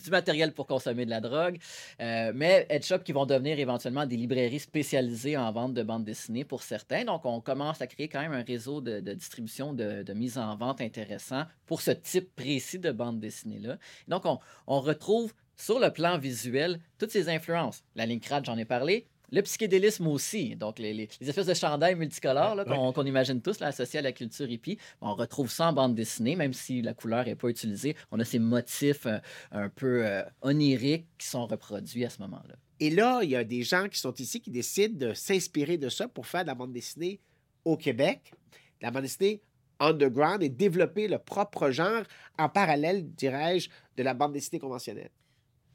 du 0.04 0.10
matériel 0.10 0.52
pour 0.52 0.66
consommer 0.66 1.06
de 1.06 1.10
la 1.10 1.20
drogue. 1.20 1.58
Euh, 2.00 2.32
mais 2.34 2.66
head 2.68 2.84
shops 2.84 3.02
qui 3.04 3.12
vont 3.12 3.24
devenir 3.24 3.58
éventuellement 3.58 4.04
des 4.04 4.16
librairies 4.16 4.60
spécialisées 4.60 5.38
en 5.38 5.50
vente 5.50 5.72
de 5.72 5.82
bandes 5.82 6.04
dessinées 6.04 6.44
pour 6.44 6.62
certains. 6.62 7.04
Donc 7.04 7.24
on 7.24 7.40
commence 7.40 7.80
à 7.80 7.86
créer 7.86 8.08
quand 8.08 8.20
même 8.20 8.32
un 8.32 8.42
réseau 8.42 8.82
de, 8.82 9.00
de 9.00 9.14
distribution, 9.14 9.72
de, 9.72 10.02
de, 10.02 10.12
mise 10.12 10.36
en 10.36 10.54
vente 10.56 10.82
intéressant 10.82 11.44
pour 11.66 11.80
ce 11.80 11.92
type 11.92 12.34
précis 12.36 12.78
de 12.78 12.90
bande 12.90 13.20
dessinée-là. 13.20 13.78
Donc 14.06 14.26
on, 14.26 14.38
on 14.66 14.80
retrouve 14.80 15.32
sur 15.58 15.78
le 15.78 15.90
plan 15.90 16.18
visuel, 16.18 16.80
toutes 16.98 17.10
ces 17.10 17.28
influences. 17.28 17.84
La 17.96 18.06
ligne 18.06 18.20
crade, 18.20 18.46
j'en 18.46 18.56
ai 18.56 18.64
parlé. 18.64 19.06
Le 19.30 19.42
psychédélisme 19.42 20.06
aussi, 20.06 20.56
donc 20.56 20.78
les, 20.78 20.94
les, 20.94 21.08
les 21.20 21.28
espèces 21.28 21.46
de 21.46 21.52
chandails 21.52 21.96
multicolores 21.96 22.64
qu'on, 22.64 23.04
imagine 23.04 23.42
tous 23.42 23.60
là, 23.60 23.66
associés 23.66 23.98
à 23.98 24.02
la 24.02 24.12
culture 24.12 24.48
hippie. 24.48 24.78
On 25.02 25.14
retrouve 25.14 25.50
ça 25.50 25.68
en 25.68 25.74
bande 25.74 25.94
dessinée, 25.94 26.34
même 26.34 26.54
si 26.54 26.80
la 26.80 26.94
couleur 26.94 27.26
n'est 27.26 27.34
pas 27.34 27.48
utilisée. 27.48 27.94
On 28.10 28.18
a 28.20 28.24
ces 28.24 28.38
motifs 28.38 29.04
euh, 29.04 29.18
un 29.52 29.68
peu 29.68 30.06
euh, 30.06 30.22
oniriques 30.40 31.06
qui 31.18 31.26
sont 31.26 31.46
reproduits 31.46 32.06
à 32.06 32.10
ce 32.10 32.22
moment-là. 32.22 32.54
Et 32.80 32.88
là, 32.88 33.20
il 33.22 33.28
y 33.28 33.36
a 33.36 33.44
des 33.44 33.64
gens 33.64 33.88
qui 33.88 33.98
sont 33.98 34.14
ici 34.14 34.40
qui 34.40 34.50
décident 34.50 35.08
de 35.08 35.12
s'inspirer 35.12 35.76
de 35.76 35.90
ça 35.90 36.08
pour 36.08 36.26
faire 36.26 36.42
de 36.42 36.46
la 36.46 36.54
bande 36.54 36.72
dessinée 36.72 37.20
au 37.66 37.76
Québec. 37.76 38.32
La 38.80 38.90
bande 38.90 39.02
dessinée 39.02 39.42
underground 39.78 40.42
et 40.42 40.48
développer 40.48 41.06
le 41.06 41.18
propre 41.18 41.70
genre 41.70 42.02
en 42.38 42.48
parallèle, 42.48 43.04
dirais-je, 43.12 43.68
de 43.96 44.02
la 44.02 44.14
bande 44.14 44.32
dessinée 44.32 44.58
conventionnelle 44.58 45.10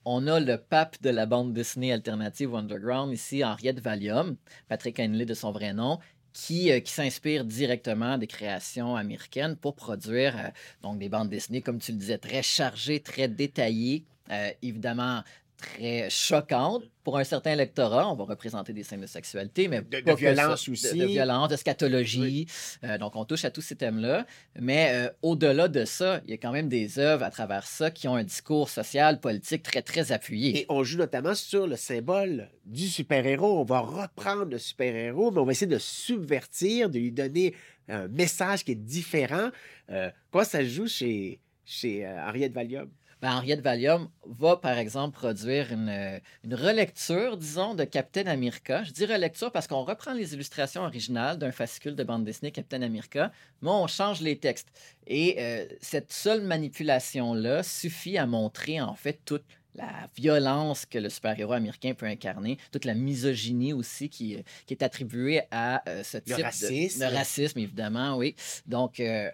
on 0.05 0.27
a 0.27 0.39
le 0.39 0.57
pape 0.57 1.01
de 1.01 1.09
la 1.09 1.25
bande 1.25 1.53
dessinée 1.53 1.93
alternative 1.93 2.53
underground 2.55 3.13
ici, 3.13 3.43
Henriette 3.43 3.79
Valium, 3.79 4.35
Patrick 4.67 4.99
Henley 4.99 5.25
de 5.25 5.33
son 5.33 5.51
vrai 5.51 5.73
nom, 5.73 5.99
qui, 6.33 6.71
euh, 6.71 6.79
s'inspire 6.85 7.45
directement 7.45 8.17
des 8.17 8.27
créations 8.27 8.95
américaines 8.95 9.55
pour 9.55 9.75
produire 9.75 10.37
euh, 10.37 10.49
donc 10.81 10.99
des 10.99 11.09
bandes 11.09 11.29
dessinées, 11.29 11.61
comme 11.61 11.79
tu 11.79 11.91
le 11.91 11.97
disais, 11.97 12.17
très 12.17 12.41
chargées, 12.41 12.99
très 12.99 13.27
détaillées, 13.27 14.03
euh, 14.31 14.49
évidemment 14.61 15.23
très 15.63 16.09
choquantes 16.09 16.83
pour 17.03 17.17
un 17.17 17.23
certain 17.23 17.51
électorat. 17.51 18.09
On 18.11 18.15
va 18.15 18.23
représenter 18.25 18.71
des 18.73 18.83
scènes 18.83 19.01
de 19.01 19.07
sexualité, 19.07 19.67
mais 19.67 19.81
De- 19.81 19.99
de 20.01 20.13
violence 20.13 20.61
ça. 20.63 20.67
De- 20.67 20.71
aussi. 20.73 20.97
De, 20.97 21.05
violence, 21.05 21.49
de 21.49 21.55
scatologie. 21.55 22.47
Euh, 22.83 22.97
donc, 22.97 23.15
on 23.15 23.25
touche 23.25 23.45
à 23.45 23.51
tous 23.51 23.61
ces 23.61 23.75
thèmes-là. 23.75 24.25
Mais 24.59 24.89
euh, 24.93 25.09
au-delà 25.21 25.67
de 25.67 25.85
ça, 25.85 26.21
il 26.25 26.31
y 26.31 26.33
a 26.33 26.37
quand 26.37 26.51
même 26.51 26.69
des 26.69 26.99
œuvres 26.99 27.23
à 27.23 27.29
travers 27.31 27.65
ça 27.67 27.91
qui 27.91 28.07
ont 28.07 28.15
un 28.15 28.23
discours 28.23 28.69
social, 28.69 29.19
politique 29.19 29.63
très, 29.63 29.81
très 29.81 30.11
appuyé. 30.11 30.59
Et 30.61 30.65
on 30.69 30.83
joue 30.83 30.97
notamment 30.97 31.35
sur 31.35 31.67
le 31.67 31.75
symbole 31.75 32.49
du 32.65 32.87
super-héros. 32.87 33.59
On 33.59 33.65
va 33.65 33.79
reprendre 33.79 34.45
le 34.45 34.57
super-héros, 34.57 35.31
mais 35.31 35.39
on 35.39 35.45
va 35.45 35.51
essayer 35.51 35.67
de 35.67 35.77
subvertir, 35.79 36.89
de 36.89 36.99
lui 36.99 37.11
donner 37.11 37.53
un 37.89 38.07
message 38.07 38.63
qui 38.63 38.71
est 38.71 38.75
différent. 38.75 39.49
Euh, 39.89 40.09
comment 40.31 40.45
ça 40.45 40.63
joue 40.63 40.87
chez, 40.87 41.39
chez 41.65 42.07
Henriette 42.07 42.53
Valium? 42.53 42.89
Ben, 43.23 43.37
Henriette 43.37 43.61
Valium 43.61 44.09
va, 44.25 44.57
par 44.57 44.77
exemple, 44.77 45.17
produire 45.17 45.71
une, 45.71 45.87
euh, 45.87 46.19
une 46.43 46.55
relecture, 46.55 47.37
disons, 47.37 47.73
de 47.73 47.85
Captain 47.85 48.27
America. 48.27 48.83
Je 48.83 48.91
dis 48.91 49.05
relecture 49.05 49.49
parce 49.49 49.65
qu'on 49.65 49.85
reprend 49.85 50.11
les 50.11 50.33
illustrations 50.33 50.81
originales 50.81 51.37
d'un 51.37 51.53
fascicule 51.53 51.95
de 51.95 52.03
bande 52.03 52.25
dessinée 52.25 52.51
Captain 52.51 52.81
America, 52.81 53.31
mais 53.61 53.69
on 53.69 53.87
change 53.87 54.19
les 54.19 54.37
textes. 54.37 54.67
Et 55.07 55.37
euh, 55.39 55.65
cette 55.79 56.11
seule 56.11 56.41
manipulation-là 56.41 57.63
suffit 57.63 58.17
à 58.17 58.25
montrer, 58.25 58.81
en 58.81 58.93
fait, 58.93 59.21
toute 59.23 59.45
la 59.73 60.09
violence 60.17 60.85
que 60.85 60.97
le 60.97 61.07
super-héros 61.07 61.53
américain 61.53 61.93
peut 61.93 62.07
incarner, 62.07 62.57
toute 62.73 62.83
la 62.83 62.93
misogynie 62.93 63.71
aussi 63.71 64.09
qui, 64.09 64.35
euh, 64.35 64.41
qui 64.65 64.73
est 64.73 64.83
attribuée 64.83 65.43
à 65.49 65.81
euh, 65.87 66.03
ce 66.03 66.17
type 66.17 66.35
de- 66.35 66.43
racisme. 66.43 66.99
de 66.99 67.05
racisme, 67.05 67.59
évidemment, 67.59 68.17
oui. 68.17 68.35
Donc, 68.65 68.99
euh, 68.99 69.31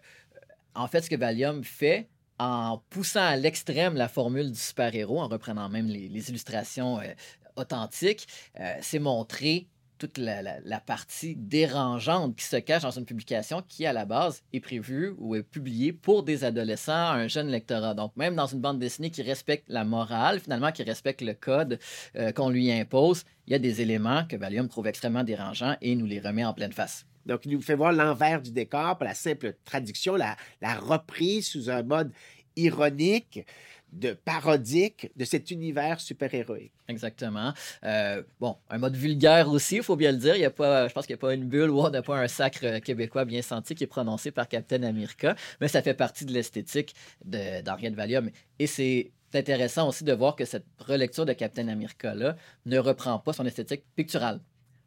en 0.76 0.88
fait, 0.88 1.02
ce 1.02 1.10
que 1.10 1.16
Valium 1.16 1.64
fait, 1.64 2.08
en 2.40 2.82
poussant 2.90 3.26
à 3.26 3.36
l'extrême 3.36 3.96
la 3.96 4.08
formule 4.08 4.52
du 4.52 4.60
super-héros, 4.60 5.20
en 5.20 5.28
reprenant 5.28 5.70
même 5.70 5.88
les, 5.88 6.30
illustrations 6.30 7.00
euh, 7.00 7.14
authentiques, 7.56 8.28
euh, 8.60 8.74
c'est 8.82 9.00
montrer 9.00 9.68
toute 10.00 10.18
la 10.18 10.80
partie 10.80 11.36
dérangeante 11.36 12.36
qui 12.38 12.46
se 12.46 12.56
cache 12.56 12.84
dans 12.84 12.92
une 12.92 13.06
publication 13.06 13.62
qui, 13.68 13.86
à 13.86 13.94
la 13.94 14.06
base, 14.06 14.44
est 14.54 14.62
prévue 14.62 15.14
ou 15.18 15.36
est 15.36 15.44
publiée 15.44 15.92
pour 15.92 16.24
des 16.24 16.46
adolescents, 16.46 16.94
un 16.94 17.28
jeune 17.28 17.50
lectorat. 17.50 17.94
Donc, 17.94 18.16
même 18.16 18.34
dans 18.34 18.48
une 18.48 18.62
bande 18.62 18.80
dessinée 18.80 19.12
qui 19.12 19.22
respecte 19.22 19.66
la 19.68 19.84
morale, 19.84 20.40
finalement, 20.40 20.72
qui 20.72 20.84
respecte 20.84 21.22
le 21.22 21.34
code 21.34 21.80
euh, 22.16 22.32
qu'on 22.32 22.50
lui 22.50 22.72
impose, 22.72 23.26
il 23.46 23.52
y 23.52 23.56
a 23.56 23.60
des 23.60 23.82
éléments 23.82 24.24
que 24.26 24.38
Valium 24.38 24.70
trouve 24.70 24.88
extrêmement 24.88 25.26
dérangeants 25.26 25.76
et 25.82 25.96
nous 25.96 26.06
les 26.06 26.22
remet 26.22 26.46
en 26.46 26.54
pleine 26.54 26.74
face. 26.74 27.06
Donc, 27.26 27.46
il 27.46 27.52
nous 27.52 27.62
fait 27.62 27.76
voir 27.76 27.92
l'envers 27.92 28.42
du 28.42 28.52
décor 28.52 28.98
par 28.98 29.08
la 29.08 29.14
simple 29.14 29.56
traduction, 29.66 30.16
la, 30.16 30.36
la 30.62 30.76
reprise 30.76 31.48
sous 31.48 31.70
un 31.70 31.84
mode 31.84 32.12
ironique, 32.56 33.46
de 33.92 34.14
parodique 34.14 35.12
de 35.16 35.26
cet 35.26 35.52
univers 35.52 36.00
super-héroïque. 36.00 36.74
Exactement. 36.88 37.54
Euh, 37.84 38.22
bon, 38.40 38.58
un 38.70 38.78
mode 38.78 38.96
vulgaire 38.96 39.50
aussi, 39.50 39.78
il 39.78 39.84
faut 39.84 39.96
bien 39.96 40.12
le 40.12 40.18
dire. 40.18 40.36
Il 40.36 40.42
y 40.42 40.46
a 40.46 40.52
pas, 40.52 40.88
je 40.88 40.94
pense 40.94 41.06
qu'il 41.06 41.16
n'y 41.16 41.20
a 41.20 41.22
pas 41.22 41.34
une 41.34 41.46
bulle 41.46 41.70
ou 41.70 41.80
on 41.80 41.90
n'a 41.90 42.02
pas 42.02 42.18
un 42.18 42.28
sacre 42.28 42.80
québécois 42.80 43.26
bien 43.26 43.42
senti 43.42 43.76
qui 43.76 43.84
est 43.84 43.88
prononcé 43.88 44.32
par 44.32 44.48
Captain 44.48 44.84
America, 44.84 45.36
mais 45.60 45.68
ça 45.68 45.82
fait 45.82 45.94
partie 45.94 46.26
de 46.26 46.34
l'esthétique 46.34 46.94
d'Henriette 47.26 47.96
Valium. 47.96 48.30
Et 48.60 48.68
c'est 48.68 49.12
intéressant 49.34 49.88
aussi 49.88 50.04
de 50.04 50.14
voir 50.14 50.36
que 50.36 50.46
cette 50.46 50.66
relecture 50.80 51.26
de 51.26 51.34
Captain 51.34 51.68
America-là 51.68 52.36
ne 52.66 52.78
reprend 52.78 53.20
pas 53.20 53.34
son 53.34 53.46
esthétique 53.46 53.84
picturale. 53.96 54.40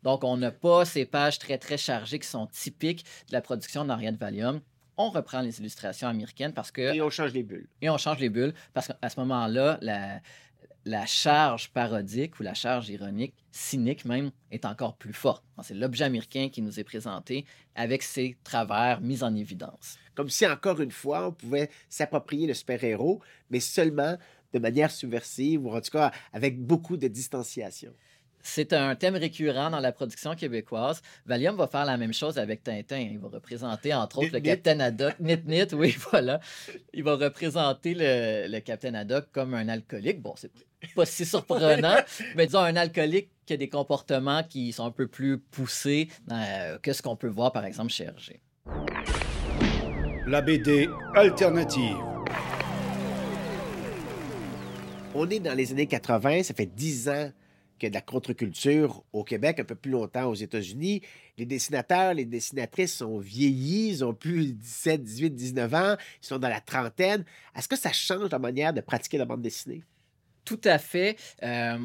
Donc, 0.03 0.25
on 0.25 0.37
n'a 0.37 0.51
pas 0.51 0.85
ces 0.85 1.05
pages 1.05 1.39
très, 1.39 1.59
très 1.59 1.77
chargées 1.79 2.19
qui 2.19 2.29
sont 2.29 2.47
typiques 2.47 3.05
de 3.29 3.33
la 3.33 3.41
production 3.41 3.85
d'Henriette 3.85 4.17
Valium. 4.19 4.61
On 4.97 5.11
reprend 5.11 5.41
les 5.41 5.59
illustrations 5.61 6.09
américaines 6.09 6.53
parce 6.53 6.71
que 6.71 6.95
Et 6.95 7.01
on 7.01 7.11
change 7.11 7.33
les 7.33 7.43
bulles. 7.43 7.69
et 7.81 7.89
on 7.89 7.97
change 7.99 8.19
les 8.19 8.29
bulles 8.29 8.55
parce 8.75 8.89
qu'à 8.89 9.09
ce 9.09 9.19
moment-là, 9.21 9.79
la, 9.81 10.21
la 10.85 11.07
charge 11.07 11.71
parodique 11.71 12.39
ou 12.41 12.43
la 12.43 12.55
charge 12.55 12.89
ironique, 12.91 13.35
cynique 13.53 14.05
même, 14.05 14.31
est 14.51 14.65
encore 14.65 14.97
plus 14.97 15.13
forte. 15.13 15.45
C'est 15.63 15.75
l'objet 15.75 16.05
américain 16.05 16.49
qui 16.51 16.61
nous 16.61 16.79
est 16.79 16.85
présenté 16.85 17.47
avec 17.75 18.03
ses 18.03 18.37
travers 18.45 19.01
mis 19.01 19.23
en 19.23 19.35
évidence. 19.35 19.97
Comme 20.15 20.29
si, 20.29 20.47
encore 20.47 20.81
une 20.81 20.91
fois, 20.91 21.29
on 21.29 21.33
pouvait 21.33 21.71
s'approprier 21.89 22.47
le 22.47 22.55
super-héros, 22.55 23.21
mais 23.51 23.61
seulement 23.61 24.17
de 24.53 24.59
manière 24.59 24.91
subversive, 24.91 25.65
ou 25.65 25.75
en 25.75 25.81
tout 25.81 25.91
cas 25.91 26.13
avec 26.35 26.61
beaucoup 26.61 26.99
de 26.99 27.09
distanciation. 27.09 27.95
C'est 28.43 28.73
un 28.73 28.95
thème 28.95 29.17
récurrent 29.17 29.71
dans 29.71 29.81
la 29.81 29.93
production 29.93 30.35
québécoise. 30.35 31.01
Valium 31.27 31.57
va 31.57 31.69
faire 31.69 31.85
la 31.85 31.97
même 31.97 32.13
chose 32.13 32.39
avec 32.39 32.63
Tintin. 32.63 32.99
Il 32.99 33.19
va 33.19 33.29
représenter, 33.29 33.95
entre 33.95 34.19
autres, 34.19 34.33
le. 34.33 34.41
Capitaine 34.41 34.81
Haddock. 34.81 35.15
Nit-Nit, 35.21 35.69
oui, 35.75 35.97
voilà. 36.11 36.41
Il 36.93 37.05
va 37.05 37.15
représenter 37.17 37.95
le, 37.95 38.49
le 38.49 38.61
Capitaine 38.61 38.97
Haddock 38.97 39.27
comme 39.33 39.55
un 39.55 39.69
alcoolique. 39.69 40.21
Bon, 40.21 40.35
c'est 40.37 40.51
pas 40.95 41.07
si 41.07 41.25
surprenant, 41.27 41.97
mais 42.37 42.47
disons 42.47 42.61
un 42.61 42.77
alcoolique 42.77 43.31
qui 43.47 43.53
a 43.53 43.57
des 43.57 43.69
comportements 43.69 44.43
qui 44.43 44.73
sont 44.73 44.87
un 44.87 44.91
peu 44.91 45.07
plus 45.07 45.39
poussés 45.39 46.09
euh, 46.31 46.79
que 46.79 46.93
ce 46.93 47.03
qu'on 47.03 47.17
peut 47.17 47.29
voir, 47.29 47.53
par 47.53 47.65
exemple, 47.65 47.93
chez 47.93 48.05
Hergé. 48.05 48.41
La 50.27 50.41
BD 50.41 50.89
alternative. 51.15 51.97
On 55.15 55.29
est 55.29 55.41
dans 55.41 55.55
les 55.55 55.73
années 55.73 55.87
80, 55.87 56.43
ça 56.43 56.55
fait 56.55 56.67
10 56.67 57.09
ans 57.09 57.31
de 57.89 57.95
la 57.95 58.01
contre-culture 58.01 59.03
au 59.13 59.25
Québec, 59.25 59.61
un 59.61 59.65
peu 59.65 59.75
plus 59.75 59.91
longtemps 59.91 60.29
aux 60.29 60.35
États-Unis. 60.35 61.03
Les 61.39 61.47
dessinateurs, 61.47 62.15
les 62.15 62.25
dessinatrices 62.25 62.95
sont 62.95 63.19
vieillis, 63.19 63.89
ils 63.89 64.05
ont 64.05 64.15
plus 64.15 64.53
17, 64.53 65.03
18, 65.03 65.31
19 65.31 65.75
ans, 65.75 65.97
ils 66.23 66.27
sont 66.27 66.39
dans 66.39 66.49
la 66.49 66.61
trentaine. 66.61 67.25
Est-ce 67.57 67.69
que 67.69 67.77
ça 67.77 67.93
change 67.93 68.31
la 68.31 68.39
manière 68.39 68.73
de 68.73 68.81
pratiquer 68.81 69.19
la 69.19 69.25
bande 69.25 69.43
dessinée? 69.43 69.83
Tout 70.45 70.61
à 70.65 70.79
fait. 70.79 71.17
Euh, 71.43 71.79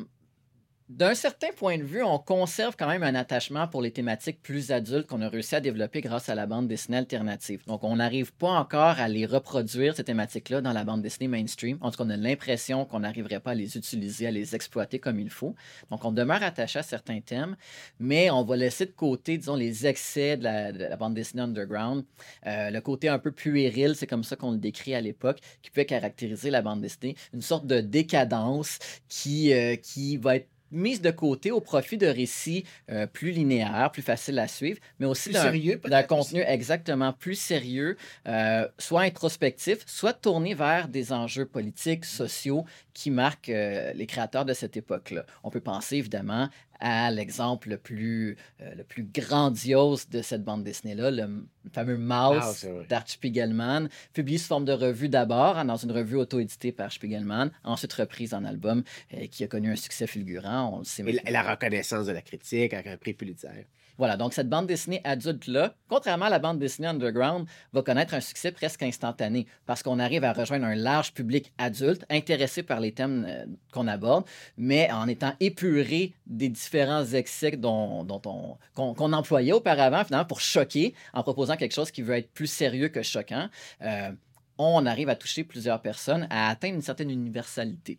d'un 0.90 1.16
certain 1.16 1.50
point 1.52 1.78
de 1.78 1.84
vue, 1.84 2.02
on 2.02 2.18
conserve 2.18 2.78
quand 2.80 2.88
même 2.88 3.04
un 3.04 3.14
attachement 3.14 3.68
pour 3.68 3.82
les 3.82 3.92
thématiques 3.92 4.42
plus 4.42 4.72
adultes 4.72 5.06
qu'on 5.06 5.22
a 5.22 5.28
réussi 5.28 5.54
à 5.56 5.60
développer 5.60 6.00
grâce 6.00 6.30
à 6.30 6.36
la 6.36 6.46
bande 6.46 6.70
dessinée 6.70 6.98
alternative. 6.98 7.62
Donc, 7.68 7.84
on 7.84 7.98
n'arrive 7.98 8.34
pas 8.34 8.52
encore 8.52 8.98
à 8.98 9.10
les 9.10 9.26
reproduire, 9.26 9.98
ces 9.98 10.06
thématiques-là, 10.06 10.62
dans 10.62 10.72
la 10.72 10.86
bande 10.86 11.02
dessinée 11.02 11.28
mainstream. 11.28 11.78
En 11.82 11.92
tout 11.92 11.98
cas, 11.98 12.06
on 12.06 12.10
a 12.10 12.16
l'impression 12.16 12.86
qu'on 12.86 13.02
n'arriverait 13.02 13.42
pas 13.42 13.52
à 13.52 13.56
les 13.56 13.76
utiliser, 13.76 14.28
à 14.28 14.32
les 14.32 14.56
exploiter 14.56 14.98
comme 14.98 15.20
il 15.20 15.30
faut. 15.30 15.56
Donc, 15.92 16.06
on 16.06 16.14
demeure 16.14 16.42
attaché 16.42 16.80
à 16.80 16.84
certains 16.84 17.20
thèmes, 17.20 17.58
mais 18.00 18.32
on 18.32 18.46
va 18.46 18.56
laisser 18.56 18.86
de 18.86 18.92
côté, 18.92 19.38
disons, 19.38 19.56
les 19.58 19.88
excès 19.88 20.38
de 20.38 20.46
la, 20.46 20.72
de 20.72 20.80
la 20.86 20.96
bande 20.96 21.16
dessinée 21.16 21.42
underground, 21.44 22.06
euh, 22.46 22.70
le 22.70 22.80
côté 22.80 23.10
un 23.10 23.20
peu 23.20 23.32
puéril, 23.32 23.94
c'est 23.96 24.08
comme 24.08 24.24
ça 24.24 24.38
qu'on 24.38 24.52
le 24.52 24.58
décrit 24.58 24.96
à 24.96 25.02
l'époque, 25.02 25.40
qui 25.62 25.70
peut 25.70 25.84
caractériser 25.84 26.50
la 26.50 26.62
bande 26.62 26.80
dessinée, 26.80 27.16
une 27.34 27.42
sorte 27.42 27.68
de 27.68 27.82
décadence 27.82 28.80
qui, 29.10 29.52
euh, 29.52 29.76
qui 29.76 30.16
va 30.16 30.38
être 30.38 30.48
mise 30.72 31.02
de 31.02 31.12
côté 31.12 31.52
au 31.52 31.62
profit 31.62 31.98
de 31.98 32.08
récits 32.08 32.66
euh, 32.92 33.08
plus 33.08 33.32
linéaires, 33.32 33.90
plus 33.92 34.02
faciles 34.02 34.40
à 34.40 34.48
suivre, 34.48 34.80
mais 35.00 35.06
aussi 35.06 35.32
d'un 35.32 36.04
contenu 36.04 36.42
exactement 36.46 37.14
plus 37.14 37.36
sérieux, 37.36 37.98
euh, 38.28 38.68
soit 38.78 39.02
introspectif, 39.02 39.80
soit 39.86 40.14
tourné 40.14 40.54
vers 40.54 40.88
des 40.88 41.14
enjeux 41.14 41.46
politiques, 41.46 42.06
sociaux 42.06 42.66
qui 42.94 43.12
marquent 43.12 43.50
euh, 43.50 43.94
les 43.94 44.08
créateurs 44.08 44.46
de 44.46 44.54
cette 44.54 44.76
époque-là. 44.76 45.26
On 45.44 45.50
peut 45.50 45.62
penser 45.62 45.98
évidemment 45.98 46.50
à 46.80 47.12
l'exemple 47.12 47.70
le 47.70 47.78
plus, 47.78 48.38
euh, 48.62 48.76
le 48.76 48.84
plus 48.84 49.04
grandiose 49.04 50.10
de 50.10 50.22
cette 50.22 50.44
bande 50.44 50.64
dessinée-là, 50.64 51.12
le 51.12 51.46
fameux 51.74 52.00
Ah, 52.10 52.32
Mouse 52.34 52.66
vrai. 52.66 52.86
d'Art 52.88 53.08
Spiegelman, 53.08 53.90
publié 54.14 54.38
sous 54.38 54.48
forme 54.48 54.66
de 54.66 54.74
revue 54.74 55.10
d'abord, 55.10 55.64
dans 55.66 55.76
une 55.76 55.92
revue 55.92 56.16
auto-éditée 56.16 56.72
par 56.72 56.92
Spiegelman, 56.92 57.52
ensuite 57.64 57.94
reprise 57.94 58.34
en 58.34 58.44
album, 58.44 58.84
euh, 59.14 59.28
qui 59.28 59.44
a 59.44 59.48
connu 59.48 59.72
un 59.72 59.76
succès 59.76 60.08
fulgurant, 60.08 60.76
on 60.76 60.80
le 60.80 60.86
sait 60.86 61.04
Et 61.04 61.32
la, 61.32 61.44
reconnaissance 61.44 62.06
de 62.06 62.12
la 62.12 62.22
critique 62.22 62.74
avec 62.74 62.88
un 62.88 62.98
prix 62.98 63.14
Pulitzer. 63.14 63.68
Voilà, 63.98 64.16
donc 64.16 64.34
cette 64.34 64.48
bande 64.48 64.68
dessinée 64.68 65.02
adulte-là, 65.04 65.74
contrairement 65.90 66.26
à 66.26 66.30
la 66.30 66.38
bande 66.38 66.60
dessinée 66.60 66.88
underground, 66.88 67.48
va 67.74 67.82
connaître 67.82 68.14
un 68.14 68.20
succès 68.20 68.52
presque 68.52 68.84
instantané 68.84 69.48
parce 69.66 69.82
qu'on 69.82 69.98
arrive 69.98 70.24
à 70.24 70.34
rejoindre 70.34 70.66
un 70.66 70.76
large 70.76 71.14
public 71.14 71.52
adulte 71.58 72.06
intéressé 72.10 72.62
par 72.62 72.80
les 72.80 72.92
thèmes 72.92 73.26
euh, 73.28 73.46
qu'on 73.72 73.88
aborde, 73.88 74.26
mais 74.56 74.92
en 74.92 75.08
étant 75.08 75.34
épuré 75.40 76.14
des 76.28 76.50
différents 76.50 76.67
excès 76.76 77.52
dont, 77.52 78.04
dont 78.04 78.22
on, 78.26 78.58
qu'on, 78.76 79.14
employait 79.14 79.54
auparavant, 79.54 80.04
finalement, 80.04 80.26
pour 80.26 80.42
choquer, 80.42 80.94
en 81.14 81.24
proposant 81.24 81.56
quelque 81.56 81.74
chose 81.74 81.92
qui 81.92 82.02
veut 82.02 82.16
être 82.16 82.32
plus 82.32 82.48
sérieux 82.48 82.90
que 82.90 83.02
choquant. 83.02 83.50
euh, 83.82 84.12
on 84.60 84.86
arrive 84.86 85.10
à 85.10 85.16
toucher 85.16 85.44
plusieurs 85.44 85.82
personnes, 85.82 86.28
à 86.30 86.50
atteindre 86.50 86.76
une 86.76 86.82
certaine 86.82 87.12
universalité. 87.12 87.98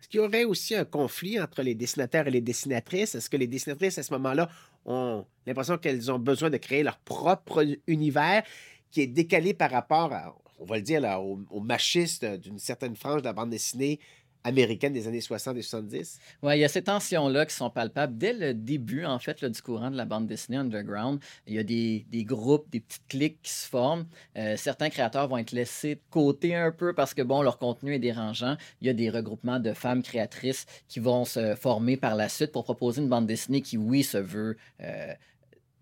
Est-ce 0.00 0.08
qu'il 0.08 0.20
y 0.20 0.22
aurait 0.22 0.44
aussi 0.44 0.74
un 0.74 0.84
conflit 0.84 1.40
entre 1.40 1.62
les 1.62 1.74
dessinateurs 1.74 2.26
et 2.26 2.30
les 2.30 2.40
dessinatrices? 2.40 3.14
Est-ce 3.14 3.30
que 3.30 3.36
les 3.36 3.46
dessinatrices, 3.46 3.98
à 3.98 4.02
ce 4.02 4.12
moment-là, 4.14 4.48
ont 4.84 5.24
l'impression 5.46 5.78
qu'elles 5.78 6.10
ont 6.10 6.18
besoin 6.18 6.50
de 6.50 6.56
créer 6.56 6.82
leur 6.82 6.98
propre 6.98 7.66
univers 7.86 8.42
qui 8.90 9.02
est 9.02 9.06
décalé 9.06 9.54
par 9.54 9.70
rapport, 9.70 10.12
à, 10.12 10.34
on 10.58 10.64
va 10.64 10.76
le 10.76 10.82
dire, 10.82 11.00
là, 11.00 11.20
au, 11.20 11.40
au 11.50 11.60
machiste 11.60 12.24
d'une 12.24 12.58
certaine 12.58 12.96
frange 12.96 13.22
de 13.22 13.26
la 13.26 13.32
bande 13.32 13.50
dessinée 13.50 13.98
américaine 14.44 14.92
des 14.92 15.08
années 15.08 15.20
60 15.20 15.56
et 15.56 15.62
70. 15.62 16.20
Oui, 16.42 16.56
il 16.56 16.60
y 16.60 16.64
a 16.64 16.68
ces 16.68 16.82
tensions-là 16.82 17.46
qui 17.46 17.54
sont 17.54 17.70
palpables 17.70 18.16
dès 18.16 18.32
le 18.32 18.54
début, 18.54 19.04
en 19.04 19.18
fait, 19.18 19.40
là, 19.40 19.48
du 19.48 19.60
courant 19.60 19.90
de 19.90 19.96
la 19.96 20.04
bande 20.04 20.26
dessinée 20.26 20.58
underground. 20.58 21.18
Il 21.46 21.54
y 21.54 21.58
a 21.58 21.62
des, 21.62 22.06
des 22.10 22.24
groupes, 22.24 22.70
des 22.70 22.80
petites 22.80 23.08
cliques 23.08 23.38
qui 23.42 23.52
se 23.52 23.68
forment. 23.68 24.06
Euh, 24.36 24.56
certains 24.56 24.90
créateurs 24.90 25.26
vont 25.28 25.38
être 25.38 25.52
laissés 25.52 25.96
de 25.96 26.00
côté 26.10 26.54
un 26.54 26.70
peu 26.70 26.92
parce 26.92 27.14
que, 27.14 27.22
bon, 27.22 27.42
leur 27.42 27.58
contenu 27.58 27.94
est 27.94 27.98
dérangeant. 27.98 28.56
Il 28.80 28.86
y 28.86 28.90
a 28.90 28.94
des 28.94 29.10
regroupements 29.10 29.60
de 29.60 29.72
femmes 29.72 30.02
créatrices 30.02 30.66
qui 30.88 31.00
vont 31.00 31.24
se 31.24 31.54
former 31.54 31.96
par 31.96 32.14
la 32.14 32.28
suite 32.28 32.52
pour 32.52 32.64
proposer 32.64 33.02
une 33.02 33.08
bande 33.08 33.26
dessinée 33.26 33.62
qui, 33.62 33.76
oui, 33.78 34.02
se 34.02 34.18
veut... 34.18 34.56
Euh, 34.80 35.14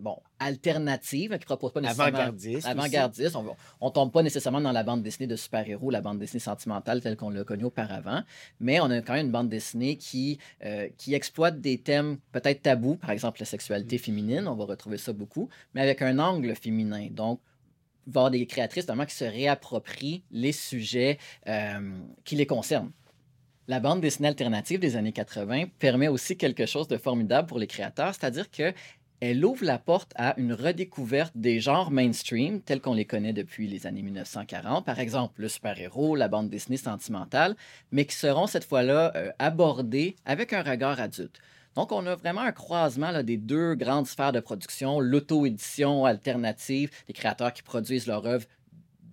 bon, 0.00 0.18
alternative, 0.38 1.30
qui 1.30 1.38
ne 1.38 1.44
propose 1.44 1.72
pas 1.72 1.80
nécessairement... 1.80 2.18
Avant-gardiste. 2.18 2.66
Avant-gardiste. 2.66 3.36
On 3.80 3.86
ne 3.86 3.92
tombe 3.92 4.12
pas 4.12 4.22
nécessairement 4.22 4.60
dans 4.60 4.72
la 4.72 4.82
bande 4.82 5.02
dessinée 5.02 5.26
de 5.26 5.36
super-héros, 5.36 5.90
la 5.90 6.00
bande 6.00 6.18
dessinée 6.18 6.40
sentimentale 6.40 7.00
telle 7.00 7.16
qu'on 7.16 7.30
l'a 7.30 7.44
connue 7.44 7.64
auparavant, 7.64 8.22
mais 8.60 8.80
on 8.80 8.90
a 8.90 9.00
quand 9.00 9.14
même 9.14 9.26
une 9.26 9.32
bande 9.32 9.48
dessinée 9.48 9.96
qui, 9.96 10.38
euh, 10.64 10.88
qui 10.98 11.14
exploite 11.14 11.60
des 11.60 11.78
thèmes 11.78 12.18
peut-être 12.32 12.62
tabous, 12.62 12.96
par 12.96 13.10
exemple 13.10 13.40
la 13.40 13.46
sexualité 13.46 13.98
féminine, 13.98 14.48
on 14.48 14.54
va 14.54 14.64
retrouver 14.64 14.98
ça 14.98 15.12
beaucoup, 15.12 15.48
mais 15.74 15.80
avec 15.80 16.02
un 16.02 16.18
angle 16.18 16.54
féminin. 16.54 17.08
Donc, 17.10 17.40
il 18.06 18.12
va 18.12 18.18
y 18.18 18.22
avoir 18.22 18.30
des 18.32 18.46
créatrices 18.46 18.84
notamment 18.84 19.06
qui 19.06 19.14
se 19.14 19.24
réapproprient 19.24 20.24
les 20.32 20.52
sujets 20.52 21.18
euh, 21.46 21.98
qui 22.24 22.34
les 22.34 22.46
concernent. 22.46 22.90
La 23.68 23.78
bande 23.78 24.00
dessinée 24.00 24.28
alternative 24.28 24.80
des 24.80 24.96
années 24.96 25.12
80 25.12 25.66
permet 25.78 26.08
aussi 26.08 26.36
quelque 26.36 26.66
chose 26.66 26.88
de 26.88 26.96
formidable 26.96 27.46
pour 27.46 27.60
les 27.60 27.68
créateurs, 27.68 28.12
c'est-à-dire 28.12 28.50
que 28.50 28.74
elle 29.22 29.44
ouvre 29.44 29.64
la 29.64 29.78
porte 29.78 30.12
à 30.16 30.34
une 30.36 30.52
redécouverte 30.52 31.32
des 31.36 31.60
genres 31.60 31.92
mainstream 31.92 32.60
tels 32.60 32.80
qu'on 32.80 32.94
les 32.94 33.04
connaît 33.04 33.32
depuis 33.32 33.68
les 33.68 33.86
années 33.86 34.02
1940, 34.02 34.84
par 34.84 34.98
exemple 34.98 35.40
le 35.42 35.48
super-héros, 35.48 36.16
la 36.16 36.26
bande 36.26 36.50
dessinée 36.50 36.76
sentimentale, 36.76 37.54
mais 37.92 38.04
qui 38.04 38.16
seront 38.16 38.48
cette 38.48 38.64
fois-là 38.64 39.12
euh, 39.14 39.30
abordés 39.38 40.16
avec 40.24 40.52
un 40.52 40.64
regard 40.64 40.98
adulte. 40.98 41.38
Donc, 41.76 41.92
on 41.92 42.04
a 42.06 42.16
vraiment 42.16 42.40
un 42.40 42.50
croisement 42.50 43.12
là, 43.12 43.22
des 43.22 43.36
deux 43.36 43.76
grandes 43.76 44.08
sphères 44.08 44.32
de 44.32 44.40
production, 44.40 44.98
l'auto-édition 44.98 46.04
alternative, 46.04 46.90
des 47.06 47.12
créateurs 47.12 47.52
qui 47.52 47.62
produisent 47.62 48.08
leur 48.08 48.26
œuvre 48.26 48.46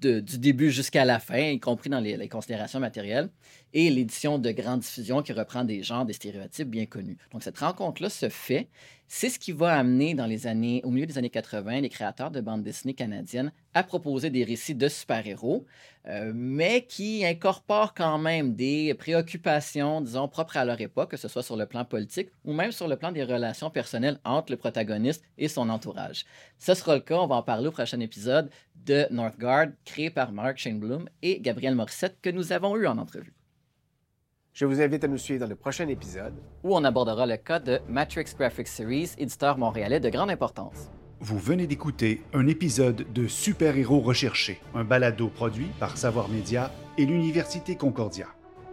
de- 0.01 0.19
du 0.19 0.37
début 0.37 0.71
jusqu'à 0.71 1.05
la 1.05 1.19
fin, 1.19 1.37
y 1.39 1.59
compris 1.59 1.89
dans 1.89 1.99
les, 1.99 2.27
considérations 2.29 2.79
matérielles, 2.79 3.29
et 3.73 3.89
l'édition 3.89 4.39
de 4.39 4.51
grande 4.51 4.79
diffusion 4.79 5.21
qui 5.21 5.31
reprend 5.33 5.63
des 5.63 5.83
genres, 5.83 6.05
des 6.05 6.13
stéréotypes 6.13 6.69
bien 6.69 6.85
connus. 6.85 7.17
Donc, 7.31 7.43
cette 7.43 7.59
rencontre-là 7.59 8.09
se 8.09 8.29
fait. 8.29 8.67
C'est 9.07 9.29
ce 9.29 9.39
qui 9.39 9.51
va 9.51 9.75
amener, 9.77 10.13
dans 10.13 10.25
les 10.27 10.45
années, 10.47 10.81
au 10.83 10.91
milieu 10.91 11.05
des 11.07 11.17
années 11.17 11.29
80, 11.29 11.81
les 11.81 11.89
créateurs 11.89 12.29
de 12.31 12.41
bandes 12.41 12.63
dessinées 12.63 12.93
canadiennes 12.93 13.51
à 13.73 13.83
proposer 13.83 14.29
des 14.29 14.43
récits 14.43 14.75
de 14.75 14.87
super-héros, 14.87 15.65
euh, 16.07 16.31
mais 16.33 16.85
qui 16.85 17.25
incorporent 17.25 17.93
quand 17.93 18.17
même 18.17 18.53
des 18.55 18.93
préoccupations, 18.95 20.01
disons, 20.01 20.27
propres 20.27 20.57
à 20.57 20.65
leur 20.65 20.79
époque, 20.81 21.11
que 21.11 21.17
ce 21.17 21.27
soit 21.27 21.43
sur 21.43 21.55
le 21.55 21.65
plan 21.65 21.85
politique 21.85 22.29
ou 22.45 22.53
même 22.53 22.71
sur 22.71 22.87
le 22.87 22.97
plan 22.97 23.11
des 23.11 23.23
relations 23.23 23.69
personnelles 23.69 24.19
entre 24.23 24.51
le 24.51 24.57
protagoniste 24.57 25.23
et 25.37 25.47
son 25.47 25.69
entourage. 25.69 26.25
Ce 26.57 26.73
sera 26.73 26.95
le 26.95 27.01
cas, 27.01 27.17
on 27.17 27.27
va 27.27 27.35
en 27.35 27.43
parler 27.43 27.67
au 27.67 27.71
prochain 27.71 27.99
épisode 27.99 28.49
de 28.85 29.05
Northgard, 29.11 29.67
créé 29.85 30.09
par 30.09 30.31
Mark 30.31 30.57
Shane 30.57 30.79
Bloom 30.79 31.07
et 31.21 31.39
Gabriel 31.39 31.75
Morissette, 31.75 32.17
que 32.21 32.29
nous 32.29 32.51
avons 32.51 32.75
eu 32.77 32.87
en 32.87 32.97
entrevue, 32.97 33.33
Je 34.53 34.65
vous 34.65 34.81
invite 34.81 35.03
à 35.03 35.07
nous 35.07 35.17
suivre 35.17 35.41
dans 35.41 35.47
le 35.49 35.55
prochain 35.55 35.87
épisode. 35.87 36.33
où 36.63 36.75
on 36.75 36.83
abordera 36.83 37.25
le 37.25 37.37
cas 37.37 37.59
de 37.59 37.79
Matrix 37.87 38.25
Graphics 38.37 38.67
Series, 38.67 39.11
éditeur 39.17 39.57
montréalais 39.57 39.99
de 39.99 40.09
grande 40.09 40.31
importance. 40.31 40.89
Vous 41.21 41.37
venez 41.37 41.67
d'écouter 41.67 42.21
un 42.33 42.47
épisode 42.47 43.05
de 43.13 43.27
Super 43.27 43.77
Héros 43.77 43.99
Recherchés, 43.99 44.61
un 44.73 44.85
balado 44.85 45.27
produit 45.27 45.67
par 45.79 45.97
Savoir 45.97 46.29
Média 46.29 46.71
et 46.97 47.05
l'Université 47.05 47.75
Concordia. 47.75 48.27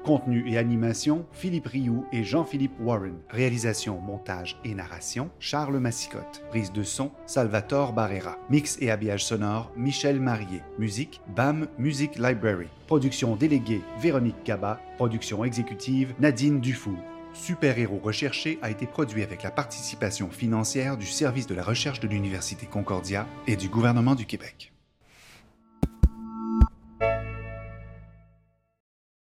Contenu 0.07 0.49
et 0.49 0.57
animation, 0.57 1.27
Philippe 1.33 1.67
Rioux 1.67 2.07
et 2.13 2.23
Jean-Philippe 2.23 2.79
Warren. 2.81 3.17
Réalisation, 3.29 4.01
montage 4.01 4.57
et 4.65 4.73
narration, 4.73 5.31
Charles 5.41 5.81
Massicotte. 5.81 6.45
Prise 6.49 6.73
de 6.73 6.85
son, 6.85 7.11
Salvatore 7.27 7.93
Barrera. 7.93 8.39
Mix 8.49 8.79
et 8.81 8.93
habillage 8.93 9.25
sonore, 9.25 9.73
Michel 9.77 10.21
Marié. 10.21 10.63
Musique, 10.79 11.21
BAM 11.35 11.67
Music 11.77 12.15
Library. 12.21 12.69
Production 12.87 13.35
déléguée, 13.35 13.83
Véronique 13.99 14.45
Gaba. 14.45 14.81
Production 14.97 15.45
exécutive, 15.45 16.15
Nadine 16.21 16.61
Dufour. 16.61 16.99
Super 17.33 17.77
Héros 17.77 18.01
Recherché 18.01 18.61
a 18.63 18.71
été 18.71 18.87
produit 18.87 19.25
avec 19.25 19.43
la 19.43 19.51
participation 19.51 20.31
financière 20.31 20.97
du 20.97 21.07
Service 21.07 21.49
de 21.49 21.57
la 21.57 21.65
recherche 21.65 21.99
de 21.99 22.07
l'Université 22.07 22.67
Concordia 22.67 23.27
et 23.49 23.57
du 23.57 23.69
gouvernement 23.69 24.15
du 24.15 24.25
Québec. 24.25 24.73